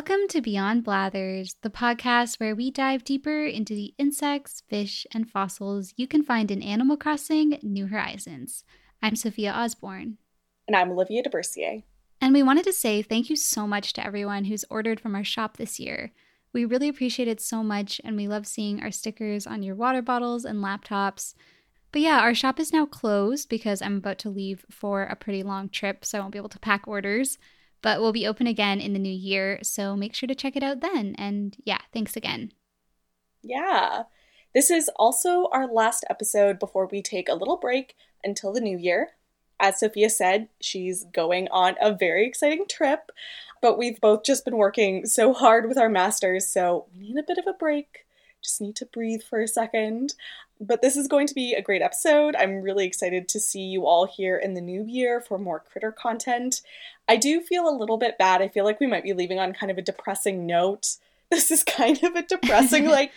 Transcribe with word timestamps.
Welcome 0.00 0.28
to 0.28 0.40
Beyond 0.40 0.82
Blathers, 0.82 1.56
the 1.60 1.68
podcast 1.68 2.40
where 2.40 2.56
we 2.56 2.70
dive 2.70 3.04
deeper 3.04 3.44
into 3.44 3.74
the 3.74 3.92
insects, 3.98 4.62
fish, 4.66 5.06
and 5.12 5.30
fossils 5.30 5.92
you 5.94 6.08
can 6.08 6.22
find 6.22 6.50
in 6.50 6.62
Animal 6.62 6.96
Crossing 6.96 7.58
New 7.62 7.86
Horizons. 7.86 8.64
I'm 9.02 9.14
Sophia 9.14 9.52
Osborne. 9.52 10.16
And 10.66 10.74
I'm 10.74 10.90
Olivia 10.92 11.22
DeBercier. 11.22 11.82
And 12.18 12.32
we 12.32 12.42
wanted 12.42 12.64
to 12.64 12.72
say 12.72 13.02
thank 13.02 13.28
you 13.28 13.36
so 13.36 13.66
much 13.66 13.92
to 13.92 14.04
everyone 14.04 14.44
who's 14.44 14.64
ordered 14.70 15.00
from 15.00 15.14
our 15.14 15.22
shop 15.22 15.58
this 15.58 15.78
year. 15.78 16.12
We 16.54 16.64
really 16.64 16.88
appreciate 16.88 17.28
it 17.28 17.42
so 17.42 17.62
much, 17.62 18.00
and 18.02 18.16
we 18.16 18.26
love 18.26 18.46
seeing 18.46 18.82
our 18.82 18.90
stickers 18.90 19.46
on 19.46 19.62
your 19.62 19.74
water 19.74 20.00
bottles 20.00 20.46
and 20.46 20.64
laptops. 20.64 21.34
But 21.92 22.00
yeah, 22.00 22.20
our 22.20 22.34
shop 22.34 22.58
is 22.58 22.72
now 22.72 22.86
closed 22.86 23.50
because 23.50 23.82
I'm 23.82 23.98
about 23.98 24.16
to 24.20 24.30
leave 24.30 24.64
for 24.70 25.02
a 25.02 25.14
pretty 25.14 25.42
long 25.42 25.68
trip, 25.68 26.06
so 26.06 26.16
I 26.16 26.20
won't 26.22 26.32
be 26.32 26.38
able 26.38 26.48
to 26.48 26.58
pack 26.58 26.88
orders. 26.88 27.36
But 27.82 28.00
we'll 28.00 28.12
be 28.12 28.26
open 28.26 28.46
again 28.46 28.80
in 28.80 28.92
the 28.92 28.98
new 28.98 29.12
year, 29.12 29.58
so 29.62 29.96
make 29.96 30.14
sure 30.14 30.26
to 30.26 30.34
check 30.34 30.56
it 30.56 30.62
out 30.62 30.80
then. 30.80 31.14
And 31.18 31.56
yeah, 31.64 31.78
thanks 31.92 32.16
again. 32.16 32.52
Yeah. 33.42 34.04
This 34.54 34.70
is 34.70 34.90
also 34.96 35.48
our 35.52 35.66
last 35.66 36.04
episode 36.10 36.58
before 36.58 36.88
we 36.90 37.02
take 37.02 37.28
a 37.28 37.34
little 37.34 37.56
break 37.56 37.94
until 38.24 38.52
the 38.52 38.60
new 38.60 38.76
year. 38.76 39.10
As 39.60 39.78
Sophia 39.78 40.10
said, 40.10 40.48
she's 40.60 41.04
going 41.04 41.46
on 41.50 41.76
a 41.80 41.94
very 41.94 42.26
exciting 42.26 42.64
trip, 42.68 43.12
but 43.60 43.78
we've 43.78 44.00
both 44.00 44.24
just 44.24 44.44
been 44.44 44.56
working 44.56 45.06
so 45.06 45.32
hard 45.34 45.68
with 45.68 45.78
our 45.78 45.90
masters, 45.90 46.48
so 46.48 46.86
we 46.94 47.08
need 47.08 47.18
a 47.18 47.22
bit 47.22 47.38
of 47.38 47.46
a 47.46 47.52
break. 47.52 48.06
Just 48.42 48.60
need 48.60 48.74
to 48.76 48.86
breathe 48.86 49.22
for 49.22 49.40
a 49.40 49.46
second. 49.46 50.14
But 50.60 50.82
this 50.82 50.96
is 50.96 51.08
going 51.08 51.26
to 51.26 51.34
be 51.34 51.54
a 51.54 51.62
great 51.62 51.80
episode. 51.80 52.36
I'm 52.36 52.60
really 52.60 52.86
excited 52.86 53.28
to 53.28 53.40
see 53.40 53.62
you 53.62 53.86
all 53.86 54.06
here 54.06 54.36
in 54.36 54.52
the 54.52 54.60
new 54.60 54.84
year 54.84 55.20
for 55.20 55.38
more 55.38 55.60
critter 55.60 55.90
content. 55.90 56.60
I 57.08 57.16
do 57.16 57.40
feel 57.40 57.66
a 57.66 57.74
little 57.74 57.96
bit 57.96 58.18
bad. 58.18 58.42
I 58.42 58.48
feel 58.48 58.64
like 58.64 58.78
we 58.78 58.86
might 58.86 59.02
be 59.02 59.14
leaving 59.14 59.38
on 59.38 59.54
kind 59.54 59.72
of 59.72 59.78
a 59.78 59.82
depressing 59.82 60.46
note. 60.46 60.96
This 61.30 61.52
is 61.52 61.62
kind 61.62 62.02
of 62.02 62.16
a 62.16 62.22
depressing, 62.22 62.86
like, 62.88 63.12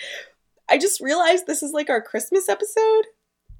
I 0.69 0.77
just 0.77 1.01
realized 1.01 1.47
this 1.47 1.63
is 1.63 1.71
like 1.71 1.89
our 1.89 1.99
Christmas 1.99 2.47
episode, 2.47 3.05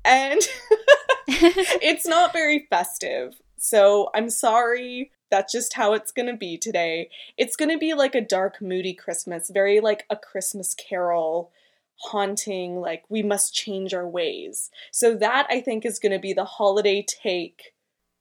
and 0.06 0.39
it's 1.28 2.06
not 2.06 2.34
very 2.34 2.67
festive. 2.70 3.42
So 3.58 4.11
I'm 4.14 4.30
sorry. 4.30 5.09
That's 5.31 5.52
just 5.52 5.73
how 5.73 5.94
it's 5.94 6.11
gonna 6.11 6.38
be 6.38 6.59
today. 6.59 7.09
It's 7.36 7.56
gonna 7.56 7.80
be 7.80 7.95
like 7.95 8.14
a 8.14 8.22
dark, 8.22 8.61
moody 8.61 8.94
Christmas, 8.94 9.50
very 9.50 9.80
like 9.80 10.06
a 10.11 10.16
Christmas 10.16 10.76
carol 10.76 11.52
haunting, 11.97 12.80
like, 12.80 13.03
we 13.09 13.23
must 13.23 13.53
change 13.53 13.94
our 13.94 14.08
ways. 14.08 14.69
So, 14.91 15.16
that 15.16 15.47
I 15.49 15.61
think 15.61 15.86
is 15.86 15.99
going 15.99 16.11
to 16.11 16.19
be 16.19 16.33
the 16.33 16.45
holiday 16.45 17.05
take 17.08 17.73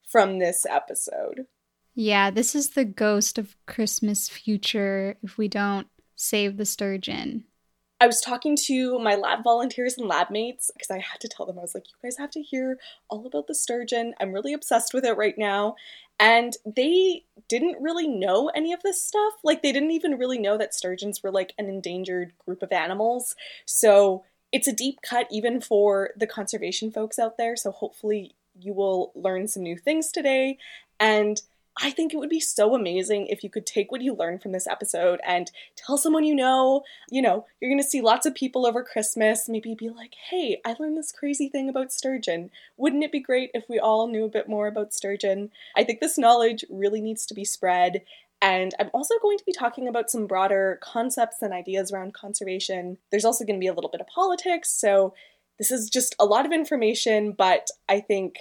from 0.09 0.39
this 0.39 0.67
episode. 0.69 1.47
Yeah, 1.95 2.31
this 2.31 2.55
is 2.55 2.71
the 2.71 2.85
ghost 2.85 3.39
of 3.39 3.57
Christmas 3.67 4.29
future 4.29 5.17
if 5.23 5.37
we 5.37 5.49
don't 5.49 5.89
save 6.17 6.57
the 6.57 6.65
sturgeon. 6.65 7.45
I 8.03 8.07
was 8.07 8.21
talking 8.21 8.57
to 8.65 8.99
my 8.99 9.15
lab 9.15 9.45
volunteers 9.45 9.97
and 9.97 10.09
lab 10.09 10.29
mates 10.29 10.73
because 10.75 10.91
I 10.91 10.99
had 10.99 11.21
to 11.21 11.29
tell 11.29 11.47
them, 11.47 11.57
I 11.57 11.63
was 11.63 11.73
like, 11.73 11.85
you 11.87 11.95
guys 12.03 12.17
have 12.19 12.33
to 12.33 12.43
hear 12.43 12.81
all 13.09 13.25
about 13.25 13.47
the 13.47 13.55
sturgeon. 13.55 14.15
I'm 14.19 14.33
really 14.33 14.53
obsessed 14.53 14.93
with 14.93 15.05
it 15.05 15.17
right 15.17 15.39
now. 15.39 15.77
And 16.19 16.57
they 16.67 17.23
didn't 17.49 17.81
really 17.81 18.09
know 18.09 18.49
any 18.57 18.73
of 18.73 18.83
this 18.83 19.01
stuff. 19.01 19.35
Like, 19.45 19.63
they 19.63 19.71
didn't 19.71 19.93
even 19.93 20.19
really 20.19 20.41
know 20.41 20.59
that 20.59 20.75
sturgeons 20.75 21.23
were 21.23 21.31
like 21.31 21.53
an 21.59 21.69
endangered 21.69 22.33
group 22.45 22.61
of 22.61 22.73
animals. 22.73 23.37
So, 23.67 24.25
it's 24.51 24.67
a 24.67 24.73
deep 24.73 24.99
cut 25.09 25.29
even 25.31 25.61
for 25.61 26.11
the 26.17 26.27
conservation 26.27 26.91
folks 26.91 27.21
out 27.21 27.39
there. 27.39 27.55
So, 27.55 27.71
hopefully, 27.71 28.35
you 28.59 28.73
will 28.73 29.13
learn 29.15 29.47
some 29.47 29.63
new 29.63 29.77
things 29.77 30.11
today. 30.11 30.59
And 30.99 31.41
I 31.81 31.91
think 31.91 32.13
it 32.13 32.19
would 32.19 32.29
be 32.29 32.41
so 32.41 32.75
amazing 32.75 33.29
if 33.29 33.43
you 33.43 33.49
could 33.49 33.65
take 33.65 33.91
what 33.91 34.03
you 34.03 34.15
learned 34.15 34.43
from 34.43 34.53
this 34.53 34.67
episode 34.67 35.21
and 35.27 35.51
tell 35.75 35.97
someone 35.97 36.25
you 36.25 36.35
know. 36.35 36.83
You 37.11 37.23
know, 37.23 37.47
you're 37.61 37.71
going 37.71 37.83
to 37.83 37.89
see 37.89 38.03
lots 38.03 38.27
of 38.27 38.35
people 38.35 38.67
over 38.67 38.85
Christmas. 38.85 39.49
Maybe 39.49 39.75
be 39.75 39.89
like, 39.89 40.15
hey, 40.31 40.61
I 40.67 40.77
learned 40.79 40.99
this 40.99 41.13
crazy 41.13 41.49
thing 41.49 41.69
about 41.69 41.93
sturgeon. 41.93 42.51
Wouldn't 42.77 43.05
it 43.05 43.13
be 43.13 43.21
great 43.21 43.51
if 43.55 43.65
we 43.69 43.79
all 43.79 44.07
knew 44.07 44.25
a 44.25 44.31
bit 44.31 44.49
more 44.49 44.67
about 44.67 44.93
sturgeon? 44.93 45.51
I 45.75 45.85
think 45.85 46.01
this 46.01 46.19
knowledge 46.19 46.65
really 46.69 47.01
needs 47.01 47.25
to 47.27 47.35
be 47.35 47.45
spread. 47.45 48.03
And 48.43 48.75
I'm 48.79 48.91
also 48.93 49.15
going 49.23 49.39
to 49.39 49.45
be 49.45 49.53
talking 49.53 49.89
about 49.89 50.11
some 50.11 50.27
broader 50.27 50.79
concepts 50.83 51.41
and 51.43 51.55
ideas 51.55 51.93
around 51.93 52.13
conservation. 52.13 52.99
There's 53.11 53.25
also 53.25 53.45
going 53.45 53.57
to 53.57 53.65
be 53.65 53.69
a 53.69 53.73
little 53.73 53.91
bit 53.91 54.01
of 54.01 54.09
politics. 54.09 54.71
So 54.71 55.15
this 55.59 55.71
is 55.71 55.89
just 55.89 56.17
a 56.19 56.25
lot 56.25 56.45
of 56.45 56.53
information, 56.53 57.33
but 57.33 57.69
I 57.89 58.01
think 58.01 58.37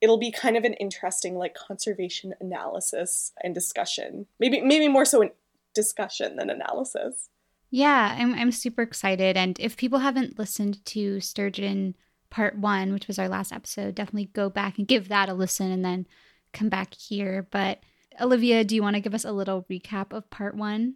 it'll 0.00 0.18
be 0.18 0.30
kind 0.30 0.56
of 0.56 0.64
an 0.64 0.74
interesting 0.74 1.36
like 1.36 1.54
conservation 1.54 2.34
analysis 2.40 3.32
and 3.42 3.54
discussion. 3.54 4.26
Maybe 4.38 4.60
maybe 4.60 4.88
more 4.88 5.04
so 5.04 5.22
an 5.22 5.30
discussion 5.74 6.36
than 6.36 6.50
analysis. 6.50 7.28
Yeah, 7.70 8.16
I'm 8.18 8.34
I'm 8.34 8.52
super 8.52 8.82
excited 8.82 9.36
and 9.36 9.58
if 9.60 9.76
people 9.76 10.00
haven't 10.00 10.38
listened 10.38 10.84
to 10.86 11.20
Sturgeon 11.20 11.96
part 12.30 12.58
1, 12.58 12.92
which 12.92 13.06
was 13.06 13.18
our 13.18 13.28
last 13.28 13.52
episode, 13.52 13.94
definitely 13.94 14.30
go 14.32 14.50
back 14.50 14.78
and 14.78 14.86
give 14.86 15.08
that 15.08 15.28
a 15.28 15.34
listen 15.34 15.70
and 15.70 15.84
then 15.84 16.06
come 16.52 16.68
back 16.68 16.94
here. 16.94 17.46
But 17.50 17.80
Olivia, 18.20 18.64
do 18.64 18.74
you 18.74 18.82
want 18.82 18.94
to 18.94 19.00
give 19.00 19.14
us 19.14 19.24
a 19.24 19.32
little 19.32 19.66
recap 19.70 20.12
of 20.12 20.28
part 20.30 20.56
1? 20.56 20.94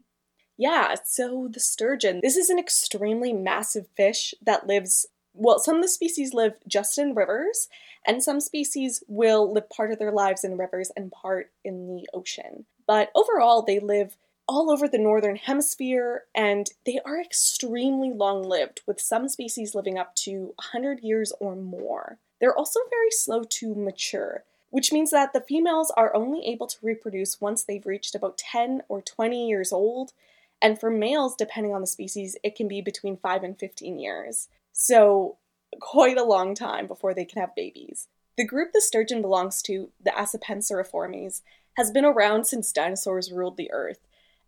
Yeah, 0.57 0.95
so 1.05 1.49
the 1.51 1.61
sturgeon. 1.61 2.21
This 2.23 2.37
is 2.37 2.51
an 2.51 2.59
extremely 2.59 3.33
massive 3.33 3.87
fish 3.97 4.35
that 4.43 4.67
lives 4.67 5.07
well, 5.35 5.59
some 5.59 5.77
of 5.77 5.83
the 5.83 5.89
species 5.89 6.35
live 6.35 6.59
just 6.67 6.99
in 6.99 7.15
rivers, 7.15 7.69
and 8.07 8.23
some 8.23 8.41
species 8.41 9.03
will 9.09 9.53
live 9.53 9.69
part 9.71 9.93
of 9.93 9.99
their 9.99 10.13
lives 10.13 10.45
in 10.45 10.57
rivers 10.57 10.91
and 10.97 11.13
part 11.13 11.51
in 11.65 11.87
the 11.87 12.09
ocean. 12.13 12.67
But 12.87 13.11
overall, 13.15 13.63
they 13.63 13.79
live 13.79 14.17
all 14.51 14.69
over 14.69 14.89
the 14.89 14.99
northern 14.99 15.37
hemisphere 15.37 16.25
and 16.35 16.71
they 16.85 16.99
are 17.05 17.21
extremely 17.21 18.11
long 18.11 18.43
lived, 18.43 18.81
with 18.85 19.01
some 19.01 19.29
species 19.29 19.77
living 19.77 19.97
up 19.97 20.13
to 20.17 20.53
100 20.57 21.01
years 21.05 21.33
or 21.39 21.55
more. 21.55 22.19
They're 22.41 22.57
also 22.57 22.81
very 22.91 23.13
slow 23.13 23.45
to 23.45 23.75
mature, 23.77 24.43
which 24.71 24.93
means 24.93 25.13
that 25.13 25.33
the 25.33 25.41
females 25.41 25.93
are 25.97 26.15
only 26.17 26.45
able 26.47 26.67
to 26.67 26.79
reproduce 26.83 27.41
once 27.41 27.63
they've 27.63 27.87
reached 27.87 28.17
about 28.17 28.39
10 28.39 28.83
or 28.89 29.01
20 29.01 29.49
years 29.49 29.73
old, 29.73 30.13
and 30.61 30.81
for 30.81 30.91
males, 30.91 31.37
depending 31.37 31.73
on 31.73 31.81
the 31.81 31.87
species, 31.87 32.37
it 32.43 32.57
can 32.57 32.67
be 32.67 32.81
between 32.81 33.17
5 33.17 33.45
and 33.45 33.57
15 33.57 34.01
years. 34.01 34.49
So, 34.73 35.39
quite 35.81 36.19
a 36.19 36.25
long 36.25 36.55
time 36.55 36.87
before 36.87 37.15
they 37.15 37.25
can 37.25 37.41
have 37.41 37.55
babies. 37.55 38.09
The 38.37 38.47
group 38.47 38.73
the 38.73 38.81
sturgeon 38.81 39.23
belongs 39.23 39.63
to, 39.63 39.91
the 40.03 40.11
Acipenseriformes, 40.11 41.43
has 41.77 41.91
been 41.91 42.05
around 42.05 42.47
since 42.47 42.73
dinosaurs 42.73 43.33
ruled 43.33 43.57
the 43.57 43.71
earth. 43.73 44.01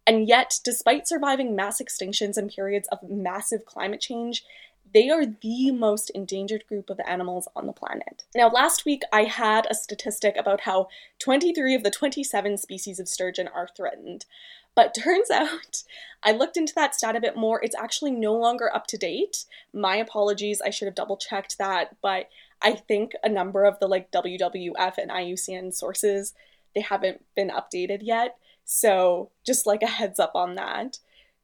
And 0.07 0.27
yet, 0.27 0.59
despite 0.65 1.07
surviving 1.07 1.55
mass 1.55 1.81
extinctions 1.81 2.37
and 2.37 2.51
periods 2.51 2.89
of 2.91 3.09
massive 3.09 3.65
climate 3.65 4.01
change, 4.01 4.45
they 4.93 5.09
are 5.09 5.25
the 5.25 5.71
most 5.71 6.11
endangered 6.11 6.67
group 6.67 6.91
of 6.91 7.01
animals 7.07 7.49
on 7.55 7.67
the 7.67 7.73
planet. 7.73 8.25
Now, 8.35 8.49
last 8.49 8.85
week 8.85 9.03
I 9.13 9.25
had 9.25 9.67
a 9.71 9.75
statistic 9.75 10.37
about 10.37 10.63
how 10.63 10.89
23 11.19 11.75
of 11.75 11.83
the 11.83 11.91
27 11.91 12.59
species 12.59 12.99
of 12.99 13.09
sturgeon 13.09 13.49
are 13.49 13.69
threatened. 13.75 14.27
But 14.75 14.95
turns 15.03 15.31
out, 15.31 15.83
I 16.23 16.33
looked 16.33 16.57
into 16.57 16.75
that 16.77 16.95
stat 16.95 17.17
a 17.17 17.21
bit 17.21 17.37
more. 17.37 17.63
It's 17.63 17.77
actually 17.77 18.13
no 18.13 18.35
longer 18.35 18.75
up 18.75 18.87
to 18.89 18.99
date. 18.99 19.45
My 19.73 19.97
apologies, 19.97 20.61
I 20.61 20.71
should 20.71 20.87
have 20.87 20.95
double 20.95 21.17
checked 21.17 21.59
that, 21.59 21.97
but 22.01 22.29
I 22.61 22.73
think 22.73 23.13
a 23.25 23.29
number 23.29 23.65
of 23.65 23.79
the 23.81 23.89
like 23.89 24.13
WWF 24.13 24.99
and 24.99 25.11
IUCN 25.11 25.75
sources, 25.75 26.33
they 26.75 26.81
haven't 26.81 27.25
been 27.35 27.51
updated 27.51 28.01
yet. 28.03 28.37
So, 28.65 29.31
just 29.45 29.67
like 29.67 29.83
a 29.83 29.89
heads 29.89 30.21
up 30.21 30.33
on 30.35 30.55
that. 30.55 30.99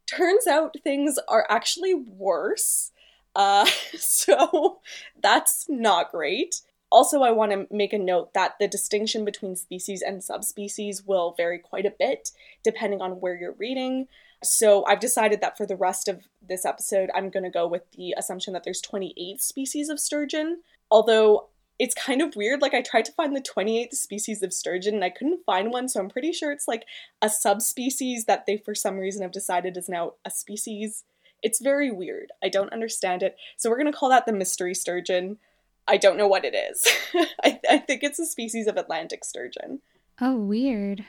Turns 0.06 0.46
out 0.46 0.76
things 0.82 1.18
are 1.28 1.46
actually 1.50 1.94
worse. 1.94 2.92
Uh, 3.34 3.66
so 3.98 4.78
that's 5.20 5.66
not 5.68 6.12
great. 6.12 6.62
Also, 6.90 7.22
I 7.22 7.30
want 7.32 7.52
to 7.52 7.66
make 7.70 7.92
a 7.92 7.98
note 7.98 8.32
that 8.34 8.54
the 8.58 8.68
distinction 8.68 9.24
between 9.24 9.56
species 9.56 10.02
and 10.02 10.24
subspecies 10.24 11.02
will 11.06 11.34
vary 11.36 11.58
quite 11.58 11.84
a 11.84 11.94
bit 11.96 12.30
depending 12.64 13.02
on 13.02 13.20
where 13.20 13.36
you're 13.36 13.56
reading. 13.58 14.08
So, 14.42 14.86
I've 14.86 15.00
decided 15.00 15.40
that 15.40 15.56
for 15.56 15.66
the 15.66 15.76
rest 15.76 16.08
of 16.08 16.28
this 16.46 16.64
episode, 16.64 17.10
I'm 17.14 17.28
going 17.28 17.42
to 17.42 17.50
go 17.50 17.66
with 17.66 17.90
the 17.92 18.14
assumption 18.16 18.52
that 18.52 18.64
there's 18.64 18.80
28 18.80 19.42
species 19.42 19.88
of 19.88 19.98
sturgeon. 19.98 20.62
Although 20.90 21.48
it's 21.78 21.94
kind 21.94 22.22
of 22.22 22.36
weird, 22.36 22.62
like 22.62 22.72
I 22.72 22.80
tried 22.80 23.04
to 23.06 23.12
find 23.12 23.36
the 23.36 23.42
28th 23.42 23.94
species 23.94 24.42
of 24.42 24.52
sturgeon 24.52 24.94
and 24.94 25.04
I 25.04 25.10
couldn't 25.10 25.44
find 25.44 25.70
one, 25.72 25.88
so 25.88 26.00
I'm 26.00 26.08
pretty 26.08 26.32
sure 26.32 26.52
it's 26.52 26.68
like 26.68 26.84
a 27.20 27.28
subspecies 27.28 28.24
that 28.24 28.46
they 28.46 28.56
for 28.56 28.74
some 28.74 28.98
reason 28.98 29.22
have 29.22 29.32
decided 29.32 29.76
is 29.76 29.88
now 29.88 30.14
a 30.24 30.30
species. 30.30 31.04
It's 31.42 31.60
very 31.60 31.90
weird. 31.90 32.32
I 32.42 32.48
don't 32.48 32.72
understand 32.72 33.22
it. 33.22 33.36
So, 33.56 33.68
we're 33.68 33.78
going 33.78 33.92
to 33.92 33.98
call 33.98 34.08
that 34.08 34.24
the 34.24 34.32
mystery 34.32 34.74
sturgeon. 34.74 35.38
I 35.88 35.96
don't 35.96 36.18
know 36.18 36.28
what 36.28 36.44
it 36.44 36.54
is. 36.54 36.86
I, 37.42 37.58
I 37.68 37.78
think 37.78 38.02
it's 38.02 38.18
a 38.18 38.26
species 38.26 38.66
of 38.66 38.76
Atlantic 38.76 39.24
sturgeon. 39.24 39.80
Oh, 40.20 40.36
weird. 40.36 41.04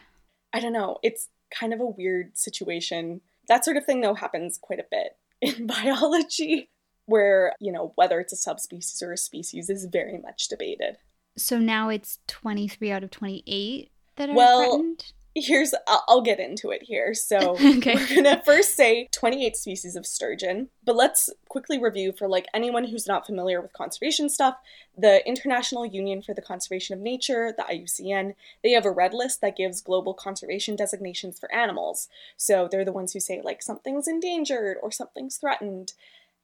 I 0.54 0.60
don't 0.60 0.74
know. 0.74 0.98
It's 1.04 1.28
kind 1.52 1.74
of 1.74 1.80
a 1.80 1.86
weird 1.86 2.38
situation. 2.38 3.22
That 3.48 3.66
sort 3.66 3.78
of 3.78 3.86
thing, 3.86 4.02
though, 4.02 4.14
happens 4.14 4.58
quite 4.58 4.80
a 4.80 4.86
bit 4.90 5.18
in 5.42 5.68
biology, 5.68 6.70
where, 7.06 7.54
you 7.60 7.72
know, 7.72 7.92
whether 7.96 8.20
it's 8.20 8.34
a 8.34 8.38
subspecies 8.38 9.02
or 9.02 9.12
a 9.12 9.18
species 9.18 9.70
is 9.70 9.86
very 9.86 10.18
much 10.18 10.48
debated. 10.48 10.98
So 11.38 11.58
now 11.58 11.90
it's 11.90 12.20
23 12.28 12.92
out 12.92 13.04
of 13.04 13.12
28 13.12 13.92
that 14.16 14.30
are 14.30 14.36
well, 14.36 14.72
threatened? 14.72 15.14
Here's 15.36 15.74
I'll, 15.88 16.22
get 16.22 16.40
into 16.40 16.72
it 16.72 16.84
here. 16.84 17.14
So 17.14 17.52
okay. 17.78 17.96
we're 17.96 18.16
gonna 18.16 18.42
first 18.44 18.76
say 18.76 19.08
28 19.12 19.56
species 19.56 19.96
of 19.96 20.06
sturgeon, 20.06 20.70
but 20.84 20.96
let's 20.96 21.30
quickly 21.48 21.80
review 21.80 22.12
for 22.12 22.28
like 22.28 22.48
anyone 22.54 22.86
who's 22.86 23.08
not 23.08 23.26
familiar 23.26 23.62
with 23.62 23.74
conservation 23.74 24.30
stuff. 24.30 24.58
The 24.98 25.26
International 25.28 25.86
Union 25.86 26.22
for 26.22 26.34
the 26.34 26.42
Conservation 26.42 26.94
of 26.94 27.02
Nature, 27.02 27.54
the 27.56 27.64
IUCN, 27.64 28.36
they 28.64 28.72
have 28.72 28.86
a 28.86 28.92
red 28.92 29.14
list 29.14 29.42
that 29.42 29.56
gives 29.56 29.82
global 29.82 30.14
conservation 30.14 30.76
designations 30.76 31.40
for 31.40 31.54
animals. 31.54 32.10
So 32.36 32.68
they're 32.70 32.86
the 32.86 32.92
ones 32.92 33.14
who 33.14 33.20
say 33.20 33.42
like 33.44 33.62
something's 33.62 34.08
endangered 34.08 34.78
or 34.82 34.92
something's 34.92 35.38
threatened. 35.38 35.94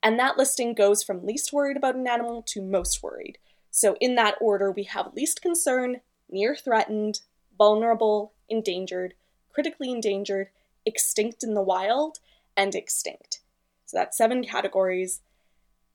And 0.01 0.19
that 0.19 0.37
listing 0.37 0.73
goes 0.73 1.03
from 1.03 1.25
least 1.25 1.51
worried 1.51 1.77
about 1.77 1.95
an 1.95 2.07
animal 2.07 2.43
to 2.49 2.61
most 2.61 3.01
worried. 3.01 3.39
So 3.71 3.97
in 3.99 4.15
that 4.15 4.35
order, 4.39 4.71
we 4.71 4.83
have 4.83 5.13
least 5.15 5.41
concern, 5.41 6.01
near 6.29 6.55
threatened, 6.55 7.21
vulnerable, 7.57 8.33
endangered, 8.49 9.13
critically 9.51 9.91
endangered, 9.91 10.49
extinct 10.85 11.43
in 11.43 11.53
the 11.53 11.61
wild, 11.61 12.19
and 12.55 12.75
extinct. 12.75 13.41
So 13.85 13.97
that's 13.97 14.17
seven 14.17 14.43
categories. 14.43 15.21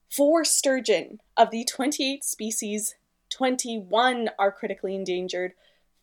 For 0.09 0.43
sturgeon, 0.43 1.19
of 1.37 1.51
the 1.51 1.63
28 1.63 2.23
species, 2.23 2.95
21 3.29 4.29
are 4.37 4.51
critically 4.51 4.95
endangered, 4.95 5.53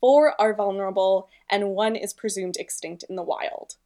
four 0.00 0.40
are 0.40 0.54
vulnerable, 0.54 1.28
and 1.50 1.70
one 1.70 1.94
is 1.96 2.12
presumed 2.12 2.56
extinct 2.58 3.04
in 3.08 3.16
the 3.16 3.22
wild. 3.22 3.76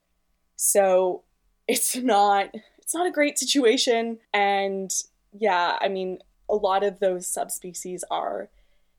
So 0.57 1.23
it's 1.69 1.97
not 1.97 2.55
it's 2.79 2.95
not 2.95 3.07
a 3.07 3.13
great 3.13 3.39
situation 3.39 4.19
and 4.33 4.93
yeah, 5.33 5.79
I 5.81 5.89
mean 5.89 6.19
a 6.49 6.55
lot 6.55 6.85
of 6.85 6.99
those 7.01 7.27
subspecies 7.27 8.05
are 8.11 8.49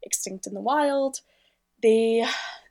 extinct 0.02 0.48
in 0.48 0.54
the 0.54 0.62
wild. 0.62 1.20
They 1.82 2.26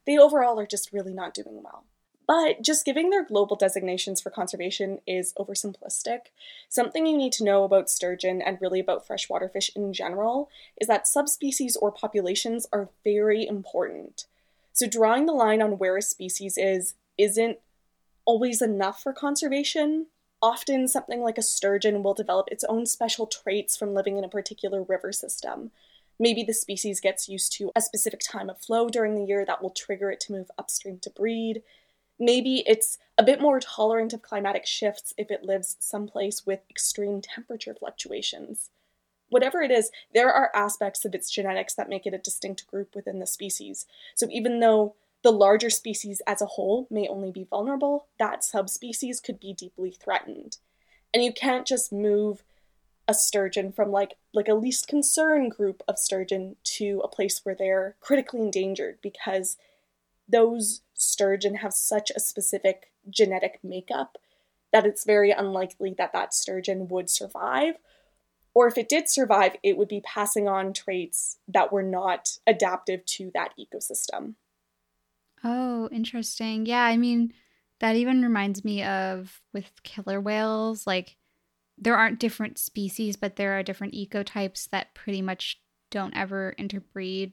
they 0.07 0.19
overall 0.19 0.59
are 0.59 0.67
just 0.67 0.93
really 0.93 1.15
not 1.15 1.35
doing 1.35 1.63
well. 1.63 1.85
But 2.27 2.63
just 2.63 2.85
giving 2.85 3.11
their 3.11 3.25
global 3.25 3.57
designations 3.57 4.21
for 4.21 4.31
conservation 4.31 5.01
is 5.07 5.35
oversimplistic. 5.35 6.27
Something 6.69 7.07
you 7.07 7.17
need 7.17 7.33
to 7.35 7.45
know 7.45 7.65
about 7.65 7.91
sturgeon 7.91 8.41
and 8.41 8.59
really 8.61 8.81
about 8.81 9.07
freshwater 9.07 9.49
fish 9.49 9.71
in 9.75 9.93
general 9.93 10.49
is 10.81 10.87
that 10.89 11.09
subspecies 11.09 11.77
or 11.77 11.91
populations 11.91 12.67
are 12.73 12.91
very 13.05 13.47
important. 13.47 14.27
So, 14.73 14.87
drawing 14.87 15.27
the 15.27 15.33
line 15.33 15.61
on 15.61 15.79
where 15.79 15.97
a 15.97 16.03
species 16.03 16.57
is 16.57 16.95
isn't 17.19 17.59
always 18.25 18.63
enough 18.63 19.03
for 19.03 19.13
conservation. 19.13 20.07
Often, 20.41 20.89
something 20.89 21.21
like 21.21 21.39
a 21.39 21.43
sturgeon 21.43 22.03
will 22.03 22.15
develop 22.15 22.49
its 22.51 22.65
own 22.65 22.87
special 22.87 23.27
traits 23.27 23.77
from 23.77 23.95
living 23.95 24.17
in 24.17 24.25
a 24.25 24.29
particular 24.29 24.83
river 24.83 25.13
system. 25.13 25.71
Maybe 26.19 26.43
the 26.43 26.55
species 26.55 27.01
gets 27.01 27.29
used 27.29 27.53
to 27.55 27.73
a 27.75 27.81
specific 27.81 28.21
time 28.21 28.49
of 28.49 28.61
flow 28.61 28.89
during 28.89 29.15
the 29.15 29.25
year 29.25 29.45
that 29.45 29.63
will 29.63 29.71
trigger 29.71 30.11
it 30.11 30.21
to 30.21 30.33
move 30.33 30.51
upstream 30.59 30.99
to 31.01 31.11
breed. 31.11 31.63
Maybe 32.19 32.63
it's 32.67 32.99
a 33.19 33.25
bit 33.25 33.41
more 33.41 33.59
tolerant 33.59 34.13
of 34.13 34.23
climatic 34.23 34.67
shifts 34.67 35.13
if 35.17 35.31
it 35.31 35.45
lives 35.45 35.77
someplace 35.81 36.47
with 36.47 36.61
extreme 36.71 37.21
temperature 37.21 37.75
fluctuations. 37.75 38.71
Whatever 39.29 39.63
it 39.63 39.71
is, 39.71 39.91
there 40.13 40.31
are 40.31 40.51
aspects 40.55 41.05
of 41.05 41.15
its 41.15 41.31
genetics 41.31 41.75
that 41.75 41.89
make 41.89 42.07
it 42.07 42.15
a 42.15 42.19
distinct 42.19 42.67
group 42.67 42.95
within 42.95 43.19
the 43.19 43.27
species. 43.27 43.87
So 44.15 44.29
even 44.31 44.61
though 44.61 44.95
the 45.23 45.33
larger 45.33 45.71
species 45.71 46.21
as 46.27 46.43
a 46.43 46.47
whole 46.47 46.87
may 46.91 47.09
only 47.09 47.31
be 47.31 47.45
vulnerable, 47.45 48.07
that 48.19 48.45
subspecies 48.45 49.21
could 49.21 49.41
be 49.41 49.55
deeply 49.55 49.91
threatened. 49.91 50.59
And 51.15 51.25
you 51.25 51.33
can't 51.33 51.67
just 51.67 51.93
move 51.93 52.43
a 53.13 53.15
sturgeon 53.15 53.71
from 53.73 53.91
like 53.91 54.15
like 54.33 54.49
a 54.49 54.55
least 54.55 54.89
concern 54.89 55.51
group 55.51 55.83
of 55.87 55.99
sturgeon 55.99 56.57
to 56.65 57.03
a 57.05 57.09
place 57.09 57.43
where 57.45 57.55
they're 57.55 57.95
critically 58.01 58.41
endangered 58.41 58.97
because 59.03 59.59
those 60.27 60.81
sturgeon 60.95 61.57
have 61.57 61.75
such 61.75 62.11
a 62.11 62.21
specific 62.21 62.91
genetic 63.11 63.59
makeup 63.63 64.17
that 64.73 64.87
it's 64.87 65.05
very 65.05 65.31
unlikely 65.31 65.95
that 65.99 66.15
that 66.15 66.33
sturgeon 66.33 66.89
would 66.89 67.11
survive. 67.11 67.75
Or 68.55 68.67
if 68.67 68.79
it 68.79 68.89
did 68.89 69.11
survive 69.11 69.57
it 69.63 69.77
would 69.77 69.89
be 69.89 70.01
passing 70.01 70.49
on 70.49 70.73
traits 70.73 71.37
that 71.47 71.71
were 71.71 71.83
not 71.83 72.39
adaptive 72.47 73.05
to 73.17 73.31
that 73.35 73.53
ecosystem. 73.61 74.37
Oh 75.45 75.91
interesting. 75.93 76.65
Yeah 76.65 76.85
i 76.85 76.97
mean 76.97 77.35
that 77.81 77.97
even 77.97 78.23
reminds 78.23 78.65
me 78.65 78.83
of 78.83 79.43
with 79.53 79.83
killer 79.83 80.19
whales 80.19 80.87
like 80.87 81.17
there 81.83 81.97
aren't 81.97 82.21
different 82.21 82.59
species, 82.59 83.17
but 83.17 83.37
there 83.37 83.59
are 83.59 83.63
different 83.63 83.95
ecotypes 83.95 84.69
that 84.71 84.95
pretty 84.95 85.21
much 85.21 85.61
don't 85.91 86.17
ever 86.17 86.55
interbreed 86.57 87.33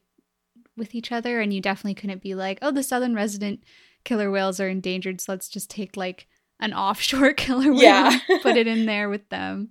with 0.75 0.95
each 0.95 1.11
other. 1.11 1.39
And 1.39 1.53
you 1.53 1.61
definitely 1.61 1.93
couldn't 1.93 2.23
be 2.23 2.33
like, 2.33 2.57
oh, 2.61 2.71
the 2.71 2.83
southern 2.83 3.13
resident 3.13 3.63
killer 4.03 4.31
whales 4.31 4.59
are 4.59 4.67
endangered, 4.67 5.21
so 5.21 5.33
let's 5.33 5.49
just 5.49 5.69
take 5.69 5.95
like 5.95 6.27
an 6.59 6.73
offshore 6.85 7.33
killer 7.33 7.71
whale, 7.71 7.81
yeah. 7.81 8.19
put 8.41 8.57
it 8.57 8.67
in 8.67 8.85
there 8.85 9.07
with 9.07 9.29
them. 9.29 9.69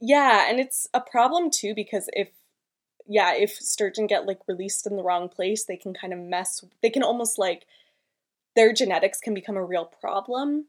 Yeah, 0.00 0.48
and 0.48 0.60
it's 0.60 0.86
a 0.92 1.00
problem 1.00 1.50
too 1.50 1.72
because 1.74 2.08
if 2.12 2.28
yeah, 3.06 3.34
if 3.34 3.52
sturgeon 3.52 4.06
get 4.06 4.26
like 4.26 4.38
released 4.46 4.86
in 4.86 4.96
the 4.96 5.02
wrong 5.02 5.28
place, 5.28 5.64
they 5.64 5.76
can 5.76 5.94
kind 5.94 6.12
of 6.12 6.18
mess 6.18 6.64
they 6.82 6.90
can 6.90 7.02
almost 7.02 7.38
like 7.38 7.66
their 8.56 8.72
genetics 8.72 9.20
can 9.20 9.32
become 9.32 9.56
a 9.56 9.64
real 9.64 9.84
problem 9.84 10.66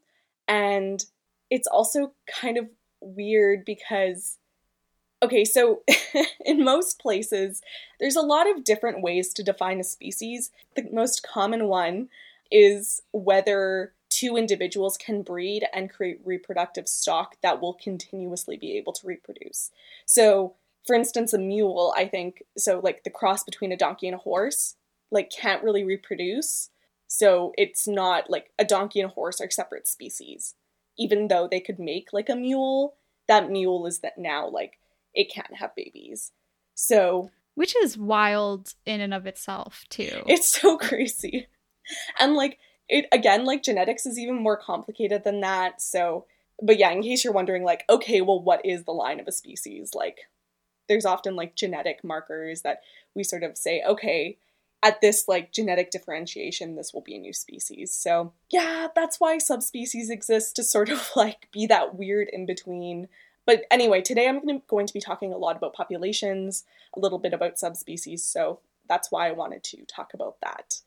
and 0.48 1.04
it's 1.50 1.66
also 1.66 2.14
kind 2.40 2.56
of 2.56 2.68
weird 3.02 3.64
because 3.64 4.38
okay, 5.22 5.44
so 5.44 5.82
in 6.44 6.64
most 6.64 6.98
places, 6.98 7.62
there's 8.00 8.16
a 8.16 8.22
lot 8.22 8.50
of 8.50 8.64
different 8.64 9.02
ways 9.02 9.32
to 9.34 9.42
define 9.42 9.80
a 9.80 9.84
species. 9.84 10.50
The 10.74 10.88
most 10.92 11.22
common 11.22 11.68
one 11.68 12.08
is 12.50 13.02
whether 13.12 13.92
two 14.10 14.36
individuals 14.36 14.98
can 14.98 15.22
breed 15.22 15.64
and 15.72 15.90
create 15.90 16.20
reproductive 16.24 16.86
stock 16.86 17.36
that 17.42 17.62
will 17.62 17.74
continuously 17.74 18.56
be 18.56 18.76
able 18.76 18.92
to 18.92 19.06
reproduce. 19.06 19.70
So, 20.04 20.54
for 20.86 20.94
instance, 20.94 21.32
a 21.32 21.38
mule, 21.38 21.94
I 21.96 22.06
think, 22.06 22.42
so 22.58 22.80
like 22.82 23.04
the 23.04 23.10
cross 23.10 23.44
between 23.44 23.72
a 23.72 23.76
donkey 23.76 24.08
and 24.08 24.14
a 24.16 24.18
horse, 24.18 24.74
like 25.10 25.30
can't 25.30 25.62
really 25.62 25.84
reproduce. 25.84 26.70
So, 27.06 27.52
it's 27.56 27.86
not 27.86 28.28
like 28.28 28.50
a 28.58 28.64
donkey 28.64 29.00
and 29.00 29.10
a 29.10 29.14
horse 29.14 29.40
are 29.40 29.50
separate 29.50 29.86
species 29.86 30.54
even 31.02 31.28
though 31.28 31.48
they 31.50 31.60
could 31.60 31.78
make 31.78 32.12
like 32.12 32.28
a 32.28 32.36
mule, 32.36 32.94
that 33.28 33.50
mule 33.50 33.86
is 33.86 34.00
that 34.00 34.18
now 34.18 34.48
like 34.48 34.78
it 35.14 35.32
can't 35.32 35.56
have 35.56 35.74
babies. 35.74 36.32
So 36.74 37.30
which 37.54 37.74
is 37.76 37.98
wild 37.98 38.74
in 38.86 39.00
and 39.00 39.12
of 39.12 39.26
itself 39.26 39.84
too. 39.90 40.22
It's 40.26 40.60
so 40.60 40.78
crazy. 40.88 41.48
And 42.18 42.34
like 42.34 42.58
it 42.88 43.06
again 43.12 43.44
like 43.44 43.62
genetics 43.62 44.06
is 44.06 44.18
even 44.18 44.36
more 44.36 44.56
complicated 44.56 45.24
than 45.24 45.40
that. 45.40 45.82
So 45.82 46.26
but 46.62 46.78
yeah, 46.78 46.90
in 46.90 47.02
case 47.02 47.24
you're 47.24 47.32
wondering 47.32 47.64
like 47.64 47.84
okay, 47.90 48.20
well 48.20 48.42
what 48.42 48.64
is 48.64 48.84
the 48.84 48.92
line 48.92 49.20
of 49.20 49.28
a 49.28 49.32
species? 49.32 49.94
Like 49.94 50.18
there's 50.88 51.06
often 51.06 51.36
like 51.36 51.56
genetic 51.56 52.04
markers 52.04 52.62
that 52.62 52.80
we 53.14 53.24
sort 53.24 53.42
of 53.42 53.56
say 53.56 53.82
okay, 53.86 54.38
at 54.82 55.00
this 55.00 55.28
like 55.28 55.52
genetic 55.52 55.90
differentiation 55.90 56.74
this 56.74 56.92
will 56.92 57.00
be 57.00 57.14
a 57.14 57.18
new 57.18 57.32
species. 57.32 57.92
So 57.92 58.32
yeah 58.50 58.88
that's 58.94 59.20
why 59.20 59.38
subspecies 59.38 60.10
exist 60.10 60.56
to 60.56 60.64
sort 60.64 60.88
of 60.88 61.10
like 61.16 61.48
be 61.52 61.66
that 61.66 61.94
weird 61.94 62.28
in 62.32 62.46
between. 62.46 63.08
But 63.46 63.64
anyway 63.70 64.02
today 64.02 64.28
i'm 64.28 64.40
going 64.68 64.86
to 64.86 64.94
be 64.94 65.00
talking 65.00 65.32
a 65.32 65.38
lot 65.38 65.56
about 65.56 65.74
populations 65.74 66.64
a 66.96 67.00
little 67.00 67.18
bit 67.18 67.32
about 67.32 67.58
subspecies 67.58 68.24
so 68.24 68.60
that's 68.88 69.10
why 69.10 69.28
i 69.28 69.32
wanted 69.32 69.64
to 69.64 69.84
talk 69.86 70.14
about 70.14 70.36
that 70.42 70.80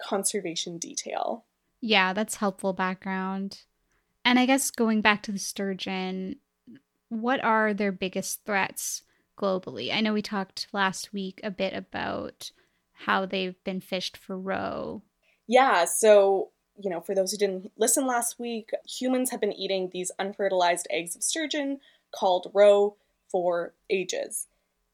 conservation 0.00 0.78
detail. 0.78 1.44
Yeah 1.80 2.12
that's 2.12 2.36
helpful 2.36 2.72
background. 2.72 3.62
And 4.24 4.38
i 4.38 4.46
guess 4.46 4.70
going 4.70 5.00
back 5.00 5.22
to 5.24 5.32
the 5.32 5.38
sturgeon 5.38 6.36
what 7.12 7.44
are 7.44 7.74
their 7.74 7.92
biggest 7.92 8.42
threats 8.46 9.02
globally? 9.38 9.94
I 9.94 10.00
know 10.00 10.14
we 10.14 10.22
talked 10.22 10.68
last 10.72 11.12
week 11.12 11.40
a 11.44 11.50
bit 11.50 11.74
about 11.74 12.50
how 13.06 13.26
they've 13.26 13.62
been 13.64 13.80
fished 13.80 14.16
for 14.16 14.38
roe. 14.38 15.02
Yeah, 15.46 15.84
so, 15.84 16.50
you 16.78 16.90
know, 16.90 17.00
for 17.00 17.14
those 17.14 17.32
who 17.32 17.38
didn't 17.38 17.72
listen 17.76 18.06
last 18.06 18.38
week, 18.38 18.70
humans 18.86 19.30
have 19.30 19.40
been 19.40 19.52
eating 19.52 19.90
these 19.92 20.12
unfertilized 20.18 20.86
eggs 20.90 21.16
of 21.16 21.22
sturgeon 21.22 21.80
called 22.14 22.50
roe 22.54 22.96
for 23.28 23.74
ages. 23.90 24.46